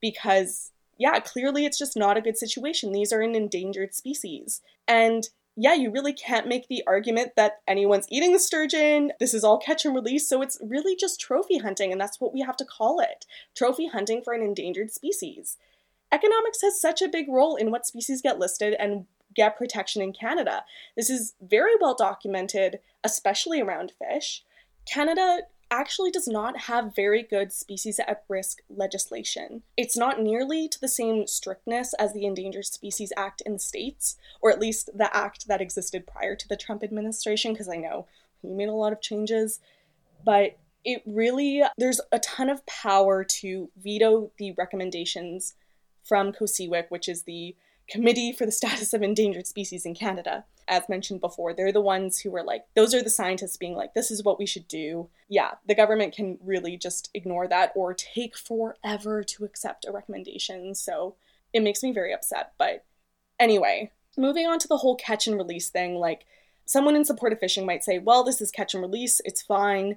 because, 0.00 0.72
yeah, 0.98 1.20
clearly 1.20 1.64
it's 1.64 1.78
just 1.78 1.96
not 1.96 2.16
a 2.16 2.22
good 2.22 2.36
situation. 2.36 2.92
These 2.92 3.12
are 3.12 3.22
an 3.22 3.34
endangered 3.34 3.94
species. 3.94 4.60
And 4.86 5.28
yeah, 5.62 5.74
you 5.74 5.90
really 5.90 6.14
can't 6.14 6.48
make 6.48 6.68
the 6.68 6.82
argument 6.86 7.32
that 7.36 7.60
anyone's 7.68 8.06
eating 8.08 8.32
the 8.32 8.38
sturgeon. 8.38 9.12
This 9.20 9.34
is 9.34 9.44
all 9.44 9.58
catch 9.58 9.84
and 9.84 9.94
release, 9.94 10.26
so 10.26 10.40
it's 10.40 10.58
really 10.62 10.96
just 10.96 11.20
trophy 11.20 11.58
hunting, 11.58 11.92
and 11.92 12.00
that's 12.00 12.18
what 12.18 12.32
we 12.32 12.40
have 12.40 12.56
to 12.56 12.64
call 12.64 12.98
it 12.98 13.26
trophy 13.54 13.88
hunting 13.88 14.22
for 14.22 14.32
an 14.32 14.40
endangered 14.40 14.90
species. 14.90 15.58
Economics 16.10 16.62
has 16.62 16.80
such 16.80 17.02
a 17.02 17.08
big 17.08 17.28
role 17.28 17.56
in 17.56 17.70
what 17.70 17.86
species 17.86 18.22
get 18.22 18.38
listed 18.38 18.74
and 18.78 19.04
get 19.36 19.58
protection 19.58 20.00
in 20.00 20.14
Canada. 20.14 20.64
This 20.96 21.10
is 21.10 21.34
very 21.42 21.72
well 21.78 21.94
documented, 21.94 22.78
especially 23.04 23.60
around 23.60 23.92
fish. 23.98 24.42
Canada 24.86 25.40
actually 25.70 26.10
does 26.10 26.26
not 26.26 26.62
have 26.62 26.94
very 26.94 27.22
good 27.22 27.52
species 27.52 28.00
at 28.00 28.24
risk 28.28 28.58
legislation. 28.68 29.62
It's 29.76 29.96
not 29.96 30.20
nearly 30.20 30.68
to 30.68 30.80
the 30.80 30.88
same 30.88 31.26
strictness 31.26 31.94
as 31.94 32.12
the 32.12 32.26
Endangered 32.26 32.66
Species 32.66 33.12
Act 33.16 33.40
in 33.46 33.54
the 33.54 33.58
States, 33.58 34.16
or 34.40 34.50
at 34.50 34.60
least 34.60 34.90
the 34.96 35.14
act 35.16 35.46
that 35.48 35.60
existed 35.60 36.06
prior 36.06 36.34
to 36.34 36.48
the 36.48 36.56
Trump 36.56 36.82
administration, 36.82 37.52
because 37.52 37.68
I 37.68 37.76
know 37.76 38.06
he 38.42 38.48
made 38.48 38.68
a 38.68 38.72
lot 38.72 38.92
of 38.92 39.00
changes. 39.00 39.60
But 40.24 40.58
it 40.84 41.02
really, 41.06 41.62
there's 41.78 42.00
a 42.10 42.18
ton 42.18 42.48
of 42.48 42.64
power 42.66 43.22
to 43.24 43.70
veto 43.76 44.30
the 44.38 44.52
recommendations 44.52 45.54
from 46.02 46.32
COSEWIC, 46.32 46.86
which 46.88 47.08
is 47.08 47.22
the 47.22 47.54
Committee 47.90 48.32
for 48.32 48.46
the 48.46 48.52
Status 48.52 48.94
of 48.94 49.02
Endangered 49.02 49.46
Species 49.46 49.84
in 49.84 49.94
Canada. 49.94 50.44
As 50.68 50.88
mentioned 50.88 51.20
before, 51.20 51.52
they're 51.52 51.72
the 51.72 51.80
ones 51.80 52.20
who 52.20 52.30
were 52.30 52.44
like, 52.44 52.64
those 52.76 52.94
are 52.94 53.02
the 53.02 53.10
scientists 53.10 53.56
being 53.56 53.74
like, 53.74 53.94
this 53.94 54.10
is 54.10 54.22
what 54.22 54.38
we 54.38 54.46
should 54.46 54.68
do. 54.68 55.08
Yeah, 55.28 55.54
the 55.66 55.74
government 55.74 56.14
can 56.14 56.38
really 56.44 56.76
just 56.76 57.10
ignore 57.12 57.48
that 57.48 57.72
or 57.74 57.92
take 57.92 58.36
forever 58.36 59.24
to 59.24 59.44
accept 59.44 59.84
a 59.84 59.92
recommendation. 59.92 60.74
So 60.76 61.16
it 61.52 61.62
makes 61.62 61.82
me 61.82 61.92
very 61.92 62.14
upset. 62.14 62.52
But 62.56 62.84
anyway, 63.40 63.90
moving 64.16 64.46
on 64.46 64.60
to 64.60 64.68
the 64.68 64.76
whole 64.76 64.94
catch 64.94 65.26
and 65.26 65.36
release 65.36 65.68
thing, 65.68 65.96
like, 65.96 66.24
someone 66.64 66.94
in 66.94 67.04
support 67.04 67.32
of 67.32 67.40
fishing 67.40 67.66
might 67.66 67.82
say, 67.82 67.98
well, 67.98 68.22
this 68.22 68.40
is 68.40 68.52
catch 68.52 68.74
and 68.74 68.82
release, 68.82 69.20
it's 69.24 69.42
fine. 69.42 69.96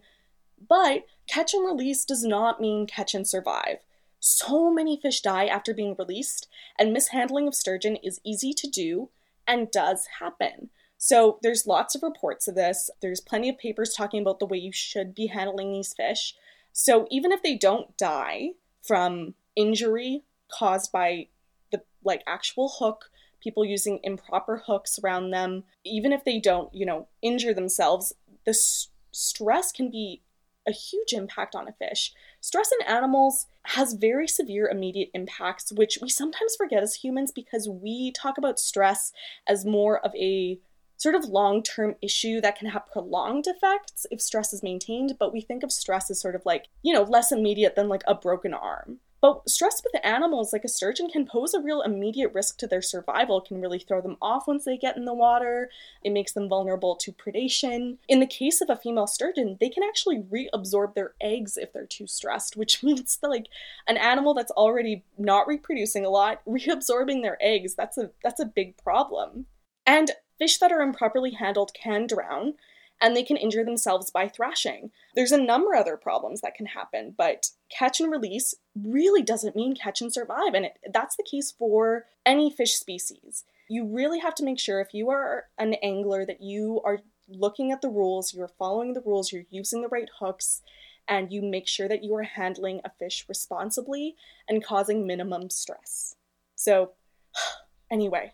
But 0.67 1.06
catch 1.27 1.53
and 1.53 1.63
release 1.63 2.03
does 2.03 2.23
not 2.23 2.60
mean 2.60 2.88
catch 2.88 3.13
and 3.13 3.27
survive. 3.27 3.77
So 4.25 4.71
many 4.71 4.95
fish 4.95 5.19
die 5.19 5.47
after 5.47 5.73
being 5.73 5.97
released, 5.99 6.47
and 6.79 6.93
mishandling 6.93 7.45
of 7.45 7.53
sturgeon 7.53 7.97
is 7.97 8.21
easy 8.23 8.53
to 8.53 8.67
do 8.69 9.09
and 9.45 9.69
does 9.69 10.07
happen. 10.21 10.69
So 10.97 11.39
there's 11.41 11.67
lots 11.67 11.93
of 11.93 12.03
reports 12.03 12.47
of 12.47 12.55
this. 12.55 12.89
There's 13.01 13.19
plenty 13.19 13.49
of 13.49 13.57
papers 13.57 13.93
talking 13.93 14.21
about 14.21 14.39
the 14.39 14.45
way 14.45 14.57
you 14.57 14.71
should 14.71 15.13
be 15.13 15.27
handling 15.27 15.73
these 15.73 15.93
fish. 15.93 16.38
So 16.71 17.05
even 17.12 17.33
if 17.33 17.43
they 17.43 17.57
don't 17.57 17.97
die 17.97 18.51
from 18.81 19.33
injury 19.57 20.23
caused 20.49 20.93
by 20.93 21.27
the 21.73 21.81
like 22.05 22.23
actual 22.25 22.69
hook, 22.79 23.12
people 23.41 23.65
using 23.65 23.99
improper 24.03 24.63
hooks 24.67 24.97
around 25.03 25.31
them, 25.31 25.65
even 25.83 26.13
if 26.13 26.23
they 26.23 26.39
don't, 26.39 26.73
you 26.73 26.86
know, 26.86 27.09
injure 27.21 27.53
themselves, 27.53 28.13
the 28.45 28.51
s- 28.51 28.88
stress 29.12 29.73
can 29.73 29.91
be 29.91 30.21
a 30.65 30.71
huge 30.71 31.12
impact 31.12 31.55
on 31.55 31.67
a 31.67 31.73
fish. 31.73 32.13
Stress 32.43 32.73
in 32.77 32.86
animals 32.86 33.45
has 33.67 33.93
very 33.93 34.27
severe 34.27 34.67
immediate 34.67 35.10
impacts, 35.13 35.71
which 35.71 35.99
we 36.01 36.10
sometimes 36.10 36.58
forget 36.58 36.84
as 36.84 36.95
humans 36.95 37.32
because 37.32 37.69
we 37.69 38.12
talk 38.12 38.38
about 38.38 38.60
stress 38.60 39.13
as 39.47 39.63
more 39.63 40.06
of 40.06 40.13
a 40.13 40.60
sort 40.97 41.15
of 41.15 41.23
long 41.23 41.63
term 41.63 41.95
issue 42.01 42.41
that 42.41 42.58
can 42.58 42.67
have 42.67 42.86
prolonged 42.91 43.47
effects 43.47 44.06
if 44.12 44.19
stress 44.19 44.51
is 44.51 44.62
maintained, 44.62 45.15
but 45.17 45.32
we 45.32 45.39
think 45.39 45.63
of 45.63 45.71
stress 45.71 46.12
as 46.12 46.19
sort 46.19 46.36
of 46.36 46.45
like, 46.45 46.67
you 46.82 46.93
know, 46.93 47.03
less 47.03 47.32
immediate 47.32 47.77
than 47.77 47.88
like 47.88 48.03
a 48.08 48.13
broken 48.13 48.53
arm. 48.53 48.99
But 49.23 49.49
stress 49.49 49.81
with 49.81 50.03
animals 50.03 50.51
like 50.51 50.65
a 50.65 50.67
sturgeon 50.67 51.07
can 51.07 51.25
pose 51.25 51.53
a 51.53 51.62
real 51.62 51.81
immediate 51.81 52.33
risk 52.33 52.57
to 52.57 52.67
their 52.67 52.81
survival, 52.81 53.39
can 53.39 53.62
really 53.62 53.79
throw 53.79 54.01
them 54.01 54.17
off 54.21 54.49
once 54.49 54.65
they 54.65 54.77
get 54.77 54.97
in 54.97 55.05
the 55.05 55.13
water. 55.13 55.69
It 56.03 56.12
makes 56.12 56.33
them 56.33 56.49
vulnerable 56.49 56.97
to 56.97 57.13
predation. 57.13 57.99
In 58.09 58.19
the 58.19 58.27
case 58.27 58.59
of 58.59 58.69
a 58.69 58.75
female 58.75 59.07
sturgeon, 59.07 59.55
they 59.62 59.69
can 59.69 59.81
actually 59.81 60.19
reabsorb 60.19 60.93
their 60.93 61.13
eggs 61.21 61.55
if 61.55 61.71
they're 61.71 61.86
too 61.86 62.05
stressed, 62.05 62.57
which 62.57 62.83
means 62.83 63.15
that 63.15 63.29
like 63.29 63.47
an 63.88 63.95
animal 63.95 64.33
that's 64.33 64.51
already 64.51 65.05
not 65.17 65.47
reproducing 65.47 66.05
a 66.05 66.09
lot, 66.09 66.41
reabsorbing 66.45 67.21
their 67.21 67.38
eggs, 67.39 67.75
that's 67.75 67.97
a 67.97 68.12
that's 68.25 68.41
a 68.41 68.45
big 68.45 68.75
problem. 68.75 69.45
And 69.86 70.12
fish 70.38 70.57
that 70.57 70.73
are 70.73 70.81
improperly 70.81 71.31
handled 71.31 71.71
can 71.73 72.07
drown 72.07 72.55
and 73.03 73.15
they 73.15 73.21
can 73.21 73.35
injure 73.35 73.65
themselves 73.65 74.09
by 74.09 74.29
thrashing. 74.29 74.89
There's 75.13 75.33
a 75.33 75.37
number 75.37 75.73
of 75.73 75.81
other 75.81 75.97
problems 75.97 76.39
that 76.39 76.55
can 76.55 76.67
happen, 76.67 77.13
but 77.15 77.49
catch 77.69 77.99
and 77.99 78.09
release 78.09 78.55
really 78.81 79.21
doesn't 79.21 79.57
mean 79.57 79.75
catch 79.75 80.01
and 80.01 80.11
survive, 80.11 80.53
and 80.53 80.65
it, 80.65 80.77
that's 80.91 81.17
the 81.17 81.27
case 81.29 81.51
for 81.51 82.05
any 82.25 82.49
fish 82.49 82.75
species. 82.75 83.43
You 83.69 83.85
really 83.85 84.19
have 84.19 84.33
to 84.35 84.45
make 84.45 84.57
sure 84.57 84.79
if 84.79 84.93
you 84.93 85.09
are 85.09 85.47
an 85.57 85.73
angler 85.83 86.25
that 86.25 86.41
you 86.41 86.81
are 86.85 86.99
looking 87.27 87.73
at 87.73 87.81
the 87.81 87.89
rules, 87.89 88.33
you're 88.33 88.47
following 88.47 88.93
the 88.93 89.03
rules, 89.05 89.33
you're 89.33 89.43
using 89.49 89.81
the 89.81 89.89
right 89.89 90.09
hooks, 90.19 90.61
and 91.05 91.29
you 91.29 91.41
make 91.41 91.67
sure 91.67 91.89
that 91.89 92.05
you 92.05 92.15
are 92.15 92.23
handling 92.23 92.79
a 92.85 92.89
fish 92.89 93.25
responsibly 93.27 94.15
and 94.47 94.63
causing 94.63 95.05
minimum 95.05 95.49
stress. 95.49 96.15
So, 96.55 96.91
anyway, 97.91 98.31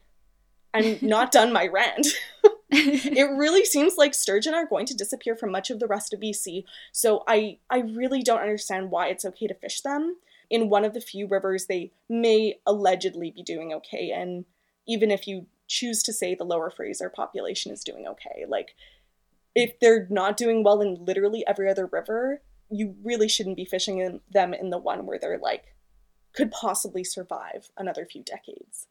I'm 0.75 0.99
not 1.01 1.31
done 1.31 1.51
my 1.51 1.65
rant. 1.65 2.05
it 2.71 3.29
really 3.35 3.65
seems 3.65 3.97
like 3.97 4.13
sturgeon 4.13 4.53
are 4.53 4.67
going 4.67 4.85
to 4.85 4.93
disappear 4.93 5.35
from 5.35 5.51
much 5.51 5.71
of 5.71 5.79
the 5.79 5.87
rest 5.87 6.13
of 6.13 6.19
BC. 6.19 6.65
So 6.91 7.23
I 7.27 7.57
I 7.69 7.79
really 7.79 8.21
don't 8.21 8.41
understand 8.41 8.91
why 8.91 9.07
it's 9.07 9.25
okay 9.25 9.47
to 9.47 9.55
fish 9.55 9.81
them. 9.81 10.17
In 10.51 10.69
one 10.69 10.85
of 10.85 10.93
the 10.93 11.01
few 11.01 11.27
rivers 11.27 11.65
they 11.65 11.91
may 12.07 12.59
allegedly 12.65 13.31
be 13.31 13.43
doing 13.43 13.73
okay 13.73 14.11
and 14.11 14.45
even 14.87 15.11
if 15.11 15.27
you 15.27 15.47
choose 15.67 16.01
to 16.03 16.13
say 16.13 16.33
the 16.33 16.43
lower 16.43 16.69
Fraser 16.69 17.09
population 17.09 17.71
is 17.71 17.83
doing 17.83 18.07
okay, 18.07 18.45
like 18.47 18.75
if 19.55 19.79
they're 19.79 20.07
not 20.09 20.37
doing 20.37 20.63
well 20.63 20.81
in 20.81 21.03
literally 21.05 21.43
every 21.47 21.69
other 21.69 21.87
river, 21.87 22.41
you 22.69 22.95
really 23.03 23.27
shouldn't 23.27 23.57
be 23.57 23.65
fishing 23.65 23.99
in 23.99 24.21
them 24.29 24.53
in 24.53 24.69
the 24.69 24.77
one 24.77 25.05
where 25.05 25.19
they're 25.19 25.39
like 25.39 25.75
could 26.33 26.51
possibly 26.51 27.03
survive 27.03 27.71
another 27.77 28.05
few 28.05 28.23
decades. 28.23 28.87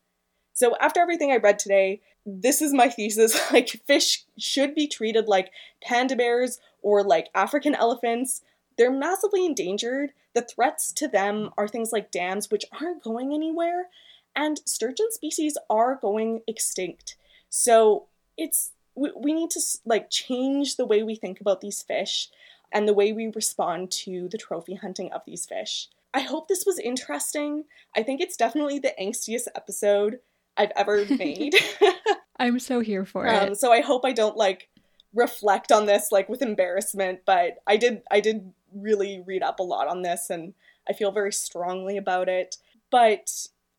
So 0.53 0.77
after 0.81 1.01
everything 1.01 1.31
I 1.31 1.37
read 1.37 1.59
today, 1.59 2.01
this 2.27 2.61
is 2.61 2.75
my 2.75 2.89
thesis. 2.89 3.41
Like, 3.53 3.69
fish 3.87 4.25
should 4.39 4.75
be 4.75 4.87
treated 4.87 5.29
like 5.29 5.51
panda 5.83 6.17
bears 6.17 6.59
or 6.83 7.03
like 7.03 7.29
African 7.35 7.75
elephants. 7.75 8.43
They're 8.77 8.91
massively 8.91 9.45
endangered. 9.45 10.13
The 10.35 10.43
threats 10.43 10.93
to 10.93 11.09
them 11.09 11.51
are 11.57 11.67
things 11.67 11.91
like 11.93 12.11
dams, 12.11 12.51
which 12.51 12.65
aren't 12.81 13.03
going 13.03 13.33
anywhere, 13.33 13.89
and 14.37 14.61
sturgeon 14.67 15.11
species 15.11 15.57
are 15.69 15.97
going 15.97 16.43
extinct. 16.47 17.17
So 17.49 18.07
it's 18.37 18.73
we, 18.95 19.11
we 19.17 19.33
need 19.33 19.51
to 19.51 19.61
like 19.85 20.11
change 20.11 20.77
the 20.77 20.87
way 20.87 21.03
we 21.03 21.17
think 21.17 21.41
about 21.41 21.61
these 21.61 21.83
fish 21.83 22.29
and 22.73 22.87
the 22.87 22.95
way 22.95 23.13
we 23.13 23.33
respond 23.35 23.91
to 23.91 24.29
the 24.29 24.39
trophy 24.39 24.75
hunting 24.75 25.11
of 25.13 25.23
these 25.27 25.47
fish. 25.47 25.89
I 26.13 26.21
hope 26.21 26.49
this 26.49 26.65
was 26.67 26.79
interesting. 26.79 27.65
I 27.97 28.03
think 28.03 28.21
it's 28.21 28.37
definitely 28.37 28.79
the 28.79 28.95
angstiest 29.01 29.49
episode 29.55 30.21
I've 30.59 30.73
ever 30.77 31.07
made. 31.07 31.55
I'm 32.39 32.59
so 32.59 32.81
here 32.81 33.05
for 33.05 33.27
um, 33.29 33.53
it. 33.53 33.57
So 33.59 33.73
I 33.73 33.81
hope 33.81 34.05
I 34.05 34.13
don't 34.13 34.37
like 34.37 34.69
reflect 35.15 35.73
on 35.73 35.87
this 35.87 36.13
like 36.13 36.29
with 36.29 36.43
embarrassment, 36.43 37.21
but 37.25 37.59
I 37.67 37.77
did 37.77 38.03
I 38.11 38.21
did 38.21 38.53
really 38.75 39.23
read 39.27 39.43
up 39.43 39.61
a 39.61 39.63
lot 39.63 39.89
on 39.89 40.03
this 40.03 40.29
and 40.29 40.55
I 40.89 40.93
feel 40.93 41.13
very 41.13 41.33
strongly 41.33 41.97
about 41.97 42.29
it. 42.29 42.57
But 42.91 43.31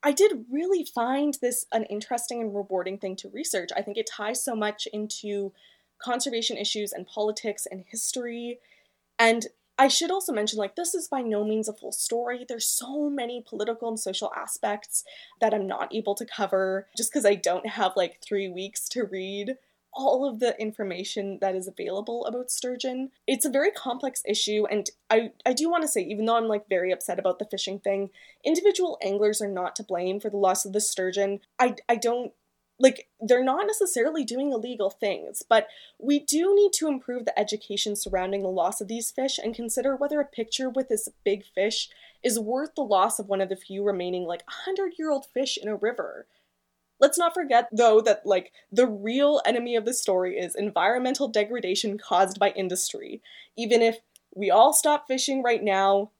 I 0.01 0.11
did 0.11 0.45
really 0.49 0.85
find 0.85 1.37
this 1.41 1.65
an 1.71 1.83
interesting 1.85 2.41
and 2.41 2.55
rewarding 2.55 2.97
thing 2.97 3.15
to 3.17 3.29
research. 3.29 3.69
I 3.75 3.81
think 3.81 3.97
it 3.97 4.09
ties 4.09 4.43
so 4.43 4.55
much 4.55 4.87
into 4.93 5.51
conservation 6.01 6.57
issues 6.57 6.93
and 6.93 7.05
politics 7.05 7.67
and 7.69 7.83
history. 7.89 8.59
And 9.17 9.47
I 9.79 9.87
should 9.87 10.11
also 10.11 10.33
mention, 10.33 10.59
like, 10.59 10.75
this 10.75 10.93
is 10.93 11.07
by 11.07 11.21
no 11.21 11.45
means 11.45 11.69
a 11.69 11.73
full 11.73 11.93
story. 11.93 12.45
There's 12.47 12.67
so 12.67 13.09
many 13.09 13.43
political 13.47 13.87
and 13.87 13.99
social 13.99 14.29
aspects 14.35 15.05
that 15.39 15.53
I'm 15.53 15.67
not 15.67 15.95
able 15.95 16.15
to 16.15 16.25
cover 16.25 16.87
just 16.97 17.11
because 17.11 17.25
I 17.25 17.35
don't 17.35 17.65
have 17.65 17.93
like 17.95 18.19
three 18.21 18.49
weeks 18.49 18.89
to 18.89 19.05
read 19.05 19.55
all 19.93 20.27
of 20.27 20.39
the 20.39 20.59
information 20.61 21.39
that 21.41 21.55
is 21.55 21.67
available 21.67 22.25
about 22.25 22.51
sturgeon. 22.51 23.09
It's 23.25 23.45
a 23.45 23.49
very 23.49 23.71
complex 23.71 24.21
issue, 24.27 24.65
and 24.69 24.87
I, 25.09 25.31
I 25.45 25.53
do 25.53 25.69
want 25.69 25.81
to 25.83 25.87
say, 25.87 26.01
even 26.01 26.25
though 26.25 26.35
I'm 26.35 26.47
like 26.47 26.69
very 26.69 26.91
upset 26.91 27.17
about 27.17 27.39
the 27.39 27.47
fishing 27.49 27.79
thing, 27.79 28.09
individual 28.45 28.99
anglers 29.01 29.41
are 29.41 29.47
not 29.47 29.75
to 29.77 29.83
blame 29.83 30.19
for 30.19 30.29
the 30.29 30.37
loss 30.37 30.65
of 30.65 30.73
the 30.73 30.81
sturgeon. 30.81 31.39
I, 31.57 31.75
I 31.87 31.95
don't 31.95 32.33
like 32.79 33.09
they're 33.19 33.43
not 33.43 33.67
necessarily 33.67 34.23
doing 34.23 34.51
illegal 34.51 34.89
things, 34.89 35.43
but 35.47 35.67
we 35.99 36.19
do 36.19 36.55
need 36.55 36.71
to 36.73 36.87
improve 36.87 37.25
the 37.25 37.37
education 37.37 37.95
surrounding 37.95 38.41
the 38.41 38.47
loss 38.47 38.79
of 38.79 38.87
these 38.87 39.11
fish 39.11 39.37
and 39.37 39.53
consider 39.53 39.95
whether 39.95 40.21
a 40.21 40.25
picture 40.25 40.69
with 40.69 40.87
this 40.87 41.09
big 41.25 41.43
fish 41.43 41.89
is 42.23 42.39
worth 42.39 42.75
the 42.75 42.81
loss 42.81 43.19
of 43.19 43.27
one 43.27 43.41
of 43.41 43.49
the 43.49 43.55
few 43.55 43.83
remaining 43.83 44.23
like 44.23 44.43
100 44.47 44.93
year 44.97 45.11
old 45.11 45.25
fish 45.25 45.57
in 45.61 45.67
a 45.67 45.75
river. 45.75 46.25
Let's 46.99 47.17
not 47.17 47.33
forget 47.33 47.67
though 47.71 48.01
that 48.01 48.25
like 48.25 48.51
the 48.71 48.87
real 48.87 49.41
enemy 49.45 49.75
of 49.75 49.85
the 49.85 49.93
story 49.93 50.37
is 50.37 50.55
environmental 50.55 51.27
degradation 51.27 51.97
caused 51.97 52.39
by 52.39 52.51
industry. 52.51 53.21
Even 53.57 53.81
if 53.81 53.97
we 54.33 54.49
all 54.49 54.73
stop 54.73 55.05
fishing 55.07 55.43
right 55.43 55.63
now, 55.63 56.11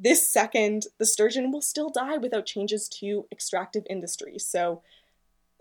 this 0.00 0.28
second, 0.28 0.86
the 0.98 1.06
sturgeon 1.06 1.50
will 1.50 1.60
still 1.60 1.90
die 1.90 2.18
without 2.18 2.46
changes 2.46 2.88
to 3.00 3.26
extractive 3.32 3.84
industry. 3.90 4.38
So 4.38 4.82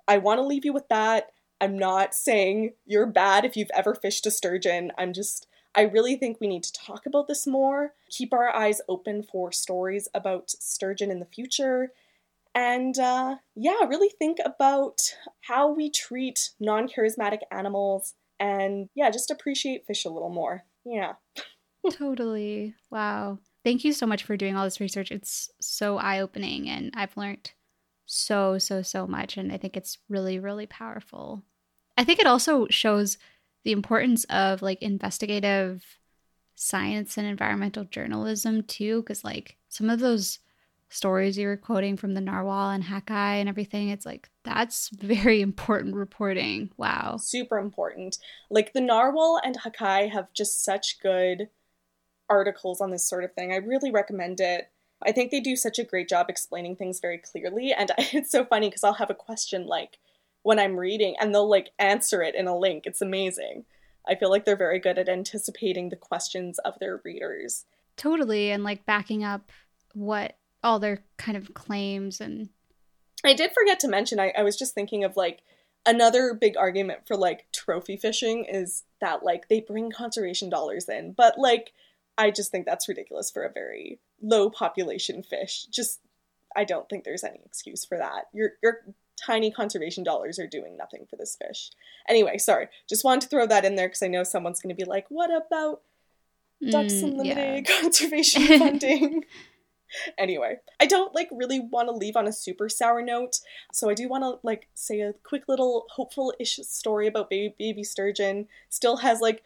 I 0.07 0.17
want 0.17 0.39
to 0.39 0.45
leave 0.45 0.65
you 0.65 0.73
with 0.73 0.87
that. 0.89 1.31
I'm 1.59 1.77
not 1.77 2.13
saying 2.13 2.73
you're 2.85 3.07
bad 3.07 3.45
if 3.45 3.57
you've 3.57 3.71
ever 3.73 3.95
fished 3.95 4.25
a 4.25 4.31
sturgeon. 4.31 4.91
I'm 4.97 5.11
just, 5.11 5.47
I 5.75 5.81
really 5.81 6.15
think 6.15 6.39
we 6.39 6.47
need 6.47 6.63
to 6.63 6.73
talk 6.73 7.05
about 7.05 7.27
this 7.27 7.47
more, 7.47 7.93
keep 8.09 8.31
our 8.31 8.55
eyes 8.55 8.81
open 8.87 9.23
for 9.23 9.51
stories 9.51 10.07
about 10.13 10.49
sturgeon 10.51 11.09
in 11.11 11.19
the 11.19 11.25
future, 11.25 11.91
and 12.57 12.97
uh, 12.97 13.35
yeah, 13.55 13.83
really 13.87 14.09
think 14.09 14.39
about 14.43 15.13
how 15.41 15.71
we 15.71 15.91
treat 15.91 16.51
non 16.59 16.87
charismatic 16.87 17.41
animals 17.51 18.15
and 18.39 18.89
yeah, 18.95 19.11
just 19.11 19.29
appreciate 19.29 19.85
fish 19.85 20.05
a 20.05 20.09
little 20.09 20.29
more. 20.29 20.63
Yeah. 20.83 21.13
totally. 21.91 22.73
Wow. 22.89 23.39
Thank 23.63 23.83
you 23.83 23.93
so 23.93 24.07
much 24.07 24.23
for 24.23 24.37
doing 24.37 24.55
all 24.55 24.63
this 24.63 24.79
research. 24.79 25.11
It's 25.11 25.51
so 25.59 25.97
eye 25.97 26.19
opening, 26.19 26.69
and 26.69 26.91
I've 26.95 27.15
learned 27.17 27.51
so, 28.07 28.57
so, 28.57 28.81
so 28.81 29.05
much. 29.05 29.37
And 29.37 29.51
I 29.51 29.57
think 29.57 29.77
it's 29.77 29.99
really, 30.09 30.39
really 30.39 30.65
powerful. 30.65 31.43
I 31.97 32.03
think 32.03 32.19
it 32.19 32.25
also 32.25 32.65
shows 32.69 33.17
the 33.63 33.71
importance 33.71 34.23
of 34.25 34.61
like 34.61 34.81
investigative 34.81 35.83
science 36.55 37.17
and 37.17 37.27
environmental 37.27 37.83
journalism 37.83 38.63
too, 38.63 39.01
because 39.01 39.23
like 39.23 39.57
some 39.67 39.89
of 39.89 39.99
those 39.99 40.39
stories 40.89 41.37
you 41.37 41.47
were 41.47 41.57
quoting 41.57 41.97
from 41.97 42.13
the 42.13 42.21
narwhal 42.21 42.69
and 42.69 42.85
Hakai 42.85 43.39
and 43.39 43.49
everything, 43.49 43.89
it's 43.89 44.05
like 44.05 44.29
that's 44.43 44.89
very 44.89 45.41
important 45.49 45.95
reporting. 45.95 46.71
Wow. 46.77 47.17
Super 47.17 47.57
important. 47.57 48.17
Like 48.49 48.73
the 48.73 48.81
narwhal 48.81 49.39
and 49.43 49.59
Hakai 49.59 50.09
have 50.11 50.31
just 50.33 50.63
such 50.63 51.01
good 51.01 51.49
articles 52.29 52.79
on 52.81 52.91
this 52.91 53.07
sort 53.07 53.23
of 53.25 53.33
thing. 53.33 53.51
I 53.51 53.57
really 53.57 53.91
recommend 53.91 54.39
it. 54.39 54.71
I 55.05 55.11
think 55.11 55.31
they 55.31 55.39
do 55.39 55.55
such 55.55 55.79
a 55.79 55.83
great 55.83 56.09
job 56.09 56.27
explaining 56.29 56.75
things 56.75 56.99
very 56.99 57.17
clearly. 57.17 57.73
And 57.73 57.91
it's 57.97 58.31
so 58.31 58.45
funny 58.45 58.69
because 58.69 58.83
I'll 58.83 58.93
have 58.93 59.09
a 59.09 59.15
question 59.15 59.67
like 59.67 59.97
when 60.43 60.59
I'm 60.59 60.77
reading 60.77 61.15
and 61.19 61.33
they'll 61.33 61.49
like 61.49 61.71
answer 61.79 62.21
it 62.21 62.35
in 62.35 62.47
a 62.47 62.57
link. 62.57 62.85
It's 62.85 63.01
amazing. 63.01 63.65
I 64.07 64.15
feel 64.15 64.29
like 64.29 64.45
they're 64.45 64.55
very 64.55 64.79
good 64.79 64.97
at 64.97 65.09
anticipating 65.09 65.89
the 65.89 65.95
questions 65.95 66.59
of 66.59 66.79
their 66.79 67.01
readers. 67.03 67.65
Totally. 67.97 68.51
And 68.51 68.63
like 68.63 68.85
backing 68.85 69.23
up 69.23 69.51
what 69.93 70.37
all 70.63 70.79
their 70.79 71.03
kind 71.17 71.37
of 71.37 71.53
claims 71.53 72.21
and. 72.21 72.49
I 73.25 73.33
did 73.33 73.51
forget 73.51 73.79
to 73.81 73.87
mention, 73.87 74.19
I, 74.19 74.31
I 74.37 74.43
was 74.43 74.55
just 74.55 74.73
thinking 74.73 75.03
of 75.03 75.17
like 75.17 75.41
another 75.85 76.33
big 76.33 76.55
argument 76.55 77.07
for 77.07 77.17
like 77.17 77.47
trophy 77.51 77.97
fishing 77.97 78.45
is 78.45 78.83
that 79.01 79.23
like 79.23 79.47
they 79.47 79.59
bring 79.59 79.91
conservation 79.91 80.49
dollars 80.49 80.87
in. 80.87 81.13
But 81.13 81.37
like, 81.37 81.73
I 82.17 82.31
just 82.31 82.51
think 82.51 82.65
that's 82.65 82.87
ridiculous 82.87 83.31
for 83.31 83.43
a 83.43 83.51
very 83.51 83.99
low 84.21 84.49
population 84.49 85.23
fish. 85.23 85.65
Just 85.71 85.99
I 86.55 86.63
don't 86.63 86.89
think 86.89 87.03
there's 87.03 87.23
any 87.23 87.39
excuse 87.45 87.85
for 87.85 87.97
that. 87.97 88.25
Your 88.33 88.51
your 88.61 88.81
tiny 89.23 89.51
conservation 89.51 90.03
dollars 90.03 90.39
are 90.39 90.47
doing 90.47 90.77
nothing 90.77 91.05
for 91.09 91.15
this 91.15 91.35
fish. 91.35 91.71
Anyway, 92.07 92.37
sorry. 92.37 92.67
Just 92.87 93.03
wanted 93.03 93.21
to 93.21 93.27
throw 93.27 93.45
that 93.47 93.65
in 93.65 93.75
there 93.75 93.87
because 93.87 94.03
I 94.03 94.07
know 94.07 94.23
someone's 94.23 94.61
going 94.61 94.75
to 94.75 94.83
be 94.83 94.89
like, 94.89 95.05
"What 95.09 95.29
about 95.29 95.81
Ducks 96.61 96.93
mm, 96.93 97.03
Unlimited 97.03 97.67
yeah. 97.67 97.81
conservation 97.81 98.43
funding?" 98.59 99.25
anyway, 100.17 100.57
I 100.79 100.85
don't 100.85 101.15
like 101.15 101.29
really 101.31 101.59
want 101.59 101.87
to 101.89 101.93
leave 101.93 102.15
on 102.15 102.27
a 102.27 102.33
super 102.33 102.69
sour 102.69 103.01
note, 103.01 103.39
so 103.71 103.89
I 103.89 103.93
do 103.93 104.07
want 104.07 104.23
to 104.23 104.39
like 104.43 104.67
say 104.73 105.01
a 105.01 105.13
quick 105.23 105.47
little 105.47 105.85
hopeful-ish 105.91 106.57
story 106.63 107.07
about 107.07 107.29
baby 107.29 107.55
baby 107.57 107.83
sturgeon. 107.83 108.47
Still 108.69 108.97
has 108.97 109.21
like 109.21 109.43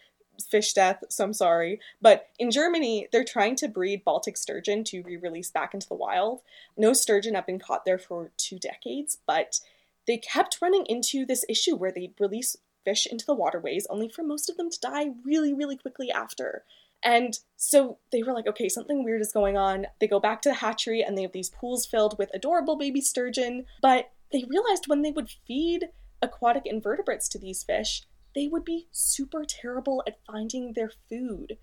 fish 0.49 0.73
death, 0.73 1.03
so 1.09 1.23
I'm 1.23 1.33
sorry. 1.33 1.79
But 2.01 2.29
in 2.39 2.51
Germany, 2.51 3.07
they're 3.11 3.23
trying 3.23 3.55
to 3.57 3.67
breed 3.67 4.03
Baltic 4.03 4.37
sturgeon 4.37 4.83
to 4.85 5.01
re 5.03 5.17
release 5.17 5.51
back 5.51 5.73
into 5.73 5.87
the 5.87 5.95
wild. 5.95 6.41
No 6.77 6.93
sturgeon 6.93 7.35
have 7.35 7.45
been 7.45 7.59
caught 7.59 7.85
there 7.85 7.99
for 7.99 8.31
two 8.37 8.59
decades, 8.59 9.17
but 9.25 9.59
they 10.07 10.17
kept 10.17 10.61
running 10.61 10.85
into 10.87 11.25
this 11.25 11.45
issue 11.47 11.75
where 11.75 11.91
they 11.91 12.11
release 12.19 12.55
fish 12.83 13.05
into 13.05 13.25
the 13.25 13.35
waterways, 13.35 13.85
only 13.89 14.09
for 14.09 14.23
most 14.23 14.49
of 14.49 14.57
them 14.57 14.69
to 14.69 14.79
die 14.79 15.11
really, 15.23 15.53
really 15.53 15.77
quickly 15.77 16.11
after. 16.11 16.63
And 17.03 17.37
so 17.57 17.97
they 18.11 18.23
were 18.23 18.33
like, 18.33 18.47
okay, 18.47 18.69
something 18.69 19.03
weird 19.03 19.21
is 19.21 19.31
going 19.31 19.57
on. 19.57 19.87
They 19.99 20.07
go 20.07 20.19
back 20.19 20.41
to 20.43 20.49
the 20.49 20.55
hatchery 20.55 21.01
and 21.01 21.17
they 21.17 21.23
have 21.23 21.31
these 21.31 21.49
pools 21.49 21.85
filled 21.85 22.17
with 22.17 22.29
adorable 22.33 22.77
baby 22.77 23.01
sturgeon. 23.01 23.65
But 23.81 24.11
they 24.31 24.45
realized 24.47 24.87
when 24.87 25.01
they 25.01 25.11
would 25.11 25.29
feed 25.47 25.89
aquatic 26.21 26.65
invertebrates 26.65 27.27
to 27.29 27.39
these 27.39 27.63
fish, 27.63 28.03
they 28.35 28.47
would 28.47 28.65
be 28.65 28.87
super 28.91 29.45
terrible 29.45 30.03
at 30.07 30.19
finding 30.25 30.73
their 30.73 30.91
food. 31.09 31.57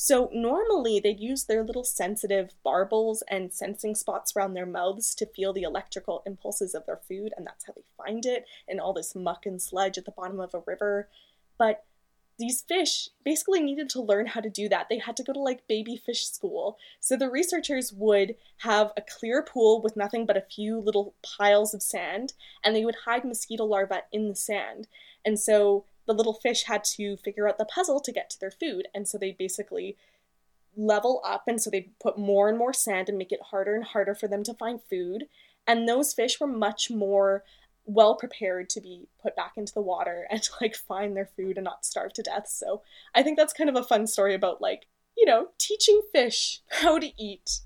So, 0.00 0.30
normally 0.32 1.00
they'd 1.00 1.18
use 1.18 1.44
their 1.44 1.64
little 1.64 1.82
sensitive 1.82 2.54
barbels 2.64 3.24
and 3.28 3.52
sensing 3.52 3.96
spots 3.96 4.36
around 4.36 4.54
their 4.54 4.64
mouths 4.64 5.12
to 5.16 5.26
feel 5.26 5.52
the 5.52 5.64
electrical 5.64 6.22
impulses 6.24 6.72
of 6.72 6.86
their 6.86 7.00
food, 7.08 7.32
and 7.36 7.44
that's 7.44 7.66
how 7.66 7.72
they 7.72 7.82
find 7.96 8.24
it 8.24 8.46
in 8.68 8.78
all 8.78 8.92
this 8.92 9.16
muck 9.16 9.44
and 9.44 9.60
sludge 9.60 9.98
at 9.98 10.04
the 10.04 10.12
bottom 10.12 10.38
of 10.38 10.54
a 10.54 10.62
river. 10.66 11.08
But 11.58 11.84
these 12.38 12.62
fish 12.62 13.08
basically 13.24 13.60
needed 13.60 13.90
to 13.90 14.00
learn 14.00 14.26
how 14.26 14.40
to 14.40 14.48
do 14.48 14.68
that. 14.68 14.86
They 14.88 14.98
had 14.98 15.16
to 15.16 15.24
go 15.24 15.32
to 15.32 15.40
like 15.40 15.66
baby 15.66 15.96
fish 15.96 16.26
school. 16.26 16.78
So 17.00 17.16
the 17.16 17.28
researchers 17.28 17.92
would 17.92 18.36
have 18.58 18.92
a 18.96 19.02
clear 19.02 19.42
pool 19.42 19.82
with 19.82 19.96
nothing 19.96 20.24
but 20.24 20.36
a 20.36 20.42
few 20.42 20.78
little 20.78 21.14
piles 21.22 21.74
of 21.74 21.82
sand, 21.82 22.34
and 22.62 22.74
they 22.74 22.84
would 22.84 22.98
hide 23.04 23.24
mosquito 23.24 23.64
larvae 23.64 23.96
in 24.12 24.28
the 24.28 24.36
sand. 24.36 24.86
And 25.24 25.38
so 25.38 25.86
the 26.08 26.14
little 26.14 26.32
fish 26.32 26.64
had 26.64 26.82
to 26.82 27.16
figure 27.18 27.48
out 27.48 27.58
the 27.58 27.64
puzzle 27.64 28.00
to 28.00 28.10
get 28.10 28.30
to 28.30 28.40
their 28.40 28.50
food. 28.50 28.88
And 28.94 29.06
so 29.06 29.18
they 29.18 29.36
basically 29.38 29.96
level 30.76 31.20
up. 31.24 31.44
And 31.46 31.60
so 31.60 31.70
they 31.70 31.90
put 32.00 32.18
more 32.18 32.48
and 32.48 32.56
more 32.56 32.72
sand 32.72 33.08
and 33.08 33.18
make 33.18 33.30
it 33.30 33.40
harder 33.50 33.74
and 33.74 33.84
harder 33.84 34.14
for 34.14 34.26
them 34.26 34.42
to 34.44 34.54
find 34.54 34.80
food. 34.82 35.24
And 35.66 35.86
those 35.86 36.14
fish 36.14 36.40
were 36.40 36.46
much 36.46 36.90
more 36.90 37.44
well 37.84 38.16
prepared 38.16 38.68
to 38.70 38.80
be 38.80 39.08
put 39.22 39.36
back 39.36 39.52
into 39.56 39.72
the 39.74 39.82
water 39.82 40.26
and 40.30 40.42
to 40.42 40.50
like 40.60 40.74
find 40.74 41.14
their 41.14 41.28
food 41.36 41.58
and 41.58 41.64
not 41.64 41.84
starve 41.84 42.14
to 42.14 42.22
death. 42.22 42.48
So 42.48 42.82
I 43.14 43.22
think 43.22 43.36
that's 43.36 43.52
kind 43.52 43.68
of 43.68 43.76
a 43.76 43.84
fun 43.84 44.06
story 44.06 44.34
about 44.34 44.62
like, 44.62 44.86
you 45.16 45.26
know, 45.26 45.48
teaching 45.58 46.00
fish 46.12 46.62
how 46.68 46.98
to 46.98 47.10
eat. 47.22 47.60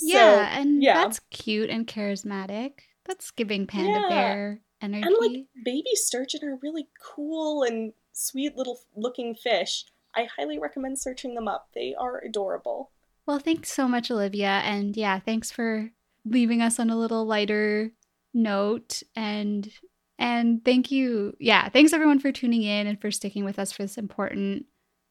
Yeah, 0.00 0.36
so, 0.36 0.60
and 0.60 0.82
yeah. 0.82 0.94
that's 0.94 1.20
cute 1.30 1.70
and 1.70 1.86
charismatic. 1.86 2.72
That's 3.04 3.30
giving 3.30 3.66
Panda 3.66 4.00
yeah. 4.00 4.08
Bear 4.08 4.60
energy. 4.82 5.06
And 5.06 5.16
like 5.20 5.46
baby 5.64 5.94
sturgeon 5.94 6.44
are 6.44 6.58
really 6.62 6.88
cool 7.00 7.62
and 7.62 7.92
sweet 8.12 8.56
little 8.56 8.80
looking 8.96 9.34
fish. 9.34 9.84
I 10.14 10.28
highly 10.36 10.58
recommend 10.58 10.98
searching 10.98 11.34
them 11.34 11.48
up. 11.48 11.68
They 11.74 11.94
are 11.98 12.18
adorable. 12.18 12.90
Well, 13.26 13.38
thanks 13.38 13.72
so 13.72 13.88
much, 13.88 14.10
Olivia. 14.10 14.60
And 14.64 14.96
yeah, 14.96 15.20
thanks 15.20 15.50
for 15.50 15.90
leaving 16.24 16.60
us 16.60 16.78
on 16.78 16.90
a 16.90 16.98
little 16.98 17.24
lighter 17.24 17.92
note 18.34 19.02
and 19.14 19.70
and 20.18 20.64
thank 20.64 20.90
you. 20.90 21.34
Yeah, 21.40 21.68
thanks 21.68 21.92
everyone 21.92 22.20
for 22.20 22.32
tuning 22.32 22.62
in 22.62 22.86
and 22.86 23.00
for 23.00 23.10
sticking 23.10 23.44
with 23.44 23.58
us 23.58 23.72
for 23.72 23.82
this 23.82 23.98
important 23.98 24.66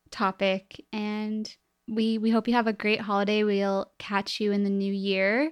topic 0.09 0.85
and 0.91 1.55
we 1.87 2.17
we 2.17 2.29
hope 2.31 2.47
you 2.47 2.53
have 2.53 2.67
a 2.67 2.73
great 2.73 3.01
holiday. 3.01 3.43
We'll 3.43 3.91
catch 3.99 4.39
you 4.39 4.51
in 4.51 4.63
the 4.63 4.69
new 4.69 4.93
year. 4.93 5.51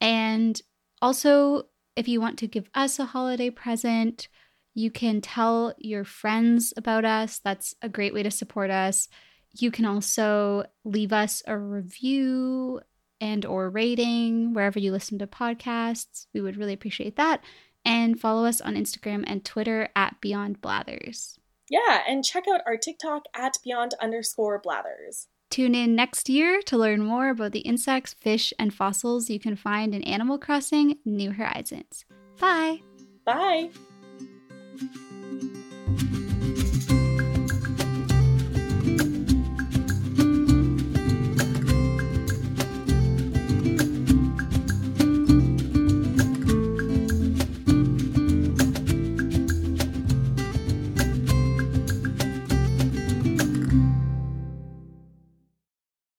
And 0.00 0.60
also 1.00 1.64
if 1.98 2.06
you 2.06 2.20
want 2.20 2.38
to 2.38 2.46
give 2.46 2.70
us 2.74 3.00
a 3.00 3.06
holiday 3.06 3.50
present, 3.50 4.28
you 4.72 4.88
can 4.88 5.20
tell 5.20 5.74
your 5.78 6.04
friends 6.04 6.72
about 6.76 7.04
us. 7.04 7.40
That's 7.40 7.74
a 7.82 7.88
great 7.88 8.14
way 8.14 8.22
to 8.22 8.30
support 8.30 8.70
us. 8.70 9.08
You 9.52 9.72
can 9.72 9.84
also 9.84 10.64
leave 10.84 11.12
us 11.12 11.42
a 11.48 11.58
review 11.58 12.80
and 13.20 13.44
or 13.44 13.68
rating 13.68 14.54
wherever 14.54 14.78
you 14.78 14.92
listen 14.92 15.18
to 15.18 15.26
podcasts. 15.26 16.26
We 16.32 16.40
would 16.40 16.56
really 16.56 16.72
appreciate 16.72 17.16
that. 17.16 17.42
And 17.84 18.20
follow 18.20 18.44
us 18.44 18.60
on 18.60 18.76
Instagram 18.76 19.24
and 19.26 19.44
Twitter 19.44 19.88
at 19.96 20.20
Beyond 20.20 20.60
Blathers. 20.60 21.40
Yeah, 21.68 22.02
and 22.06 22.24
check 22.24 22.44
out 22.52 22.60
our 22.64 22.76
TikTok 22.76 23.24
at 23.34 23.58
beyond 23.64 23.94
underscore 24.00 24.60
blathers. 24.62 25.26
Tune 25.50 25.74
in 25.74 25.94
next 25.94 26.28
year 26.28 26.60
to 26.66 26.76
learn 26.76 27.02
more 27.02 27.30
about 27.30 27.52
the 27.52 27.60
insects, 27.60 28.12
fish, 28.14 28.52
and 28.58 28.72
fossils 28.72 29.30
you 29.30 29.40
can 29.40 29.56
find 29.56 29.94
in 29.94 30.02
Animal 30.02 30.38
Crossing 30.38 30.98
New 31.04 31.32
Horizons. 31.32 32.04
Bye! 32.38 32.82
Bye! 33.24 33.70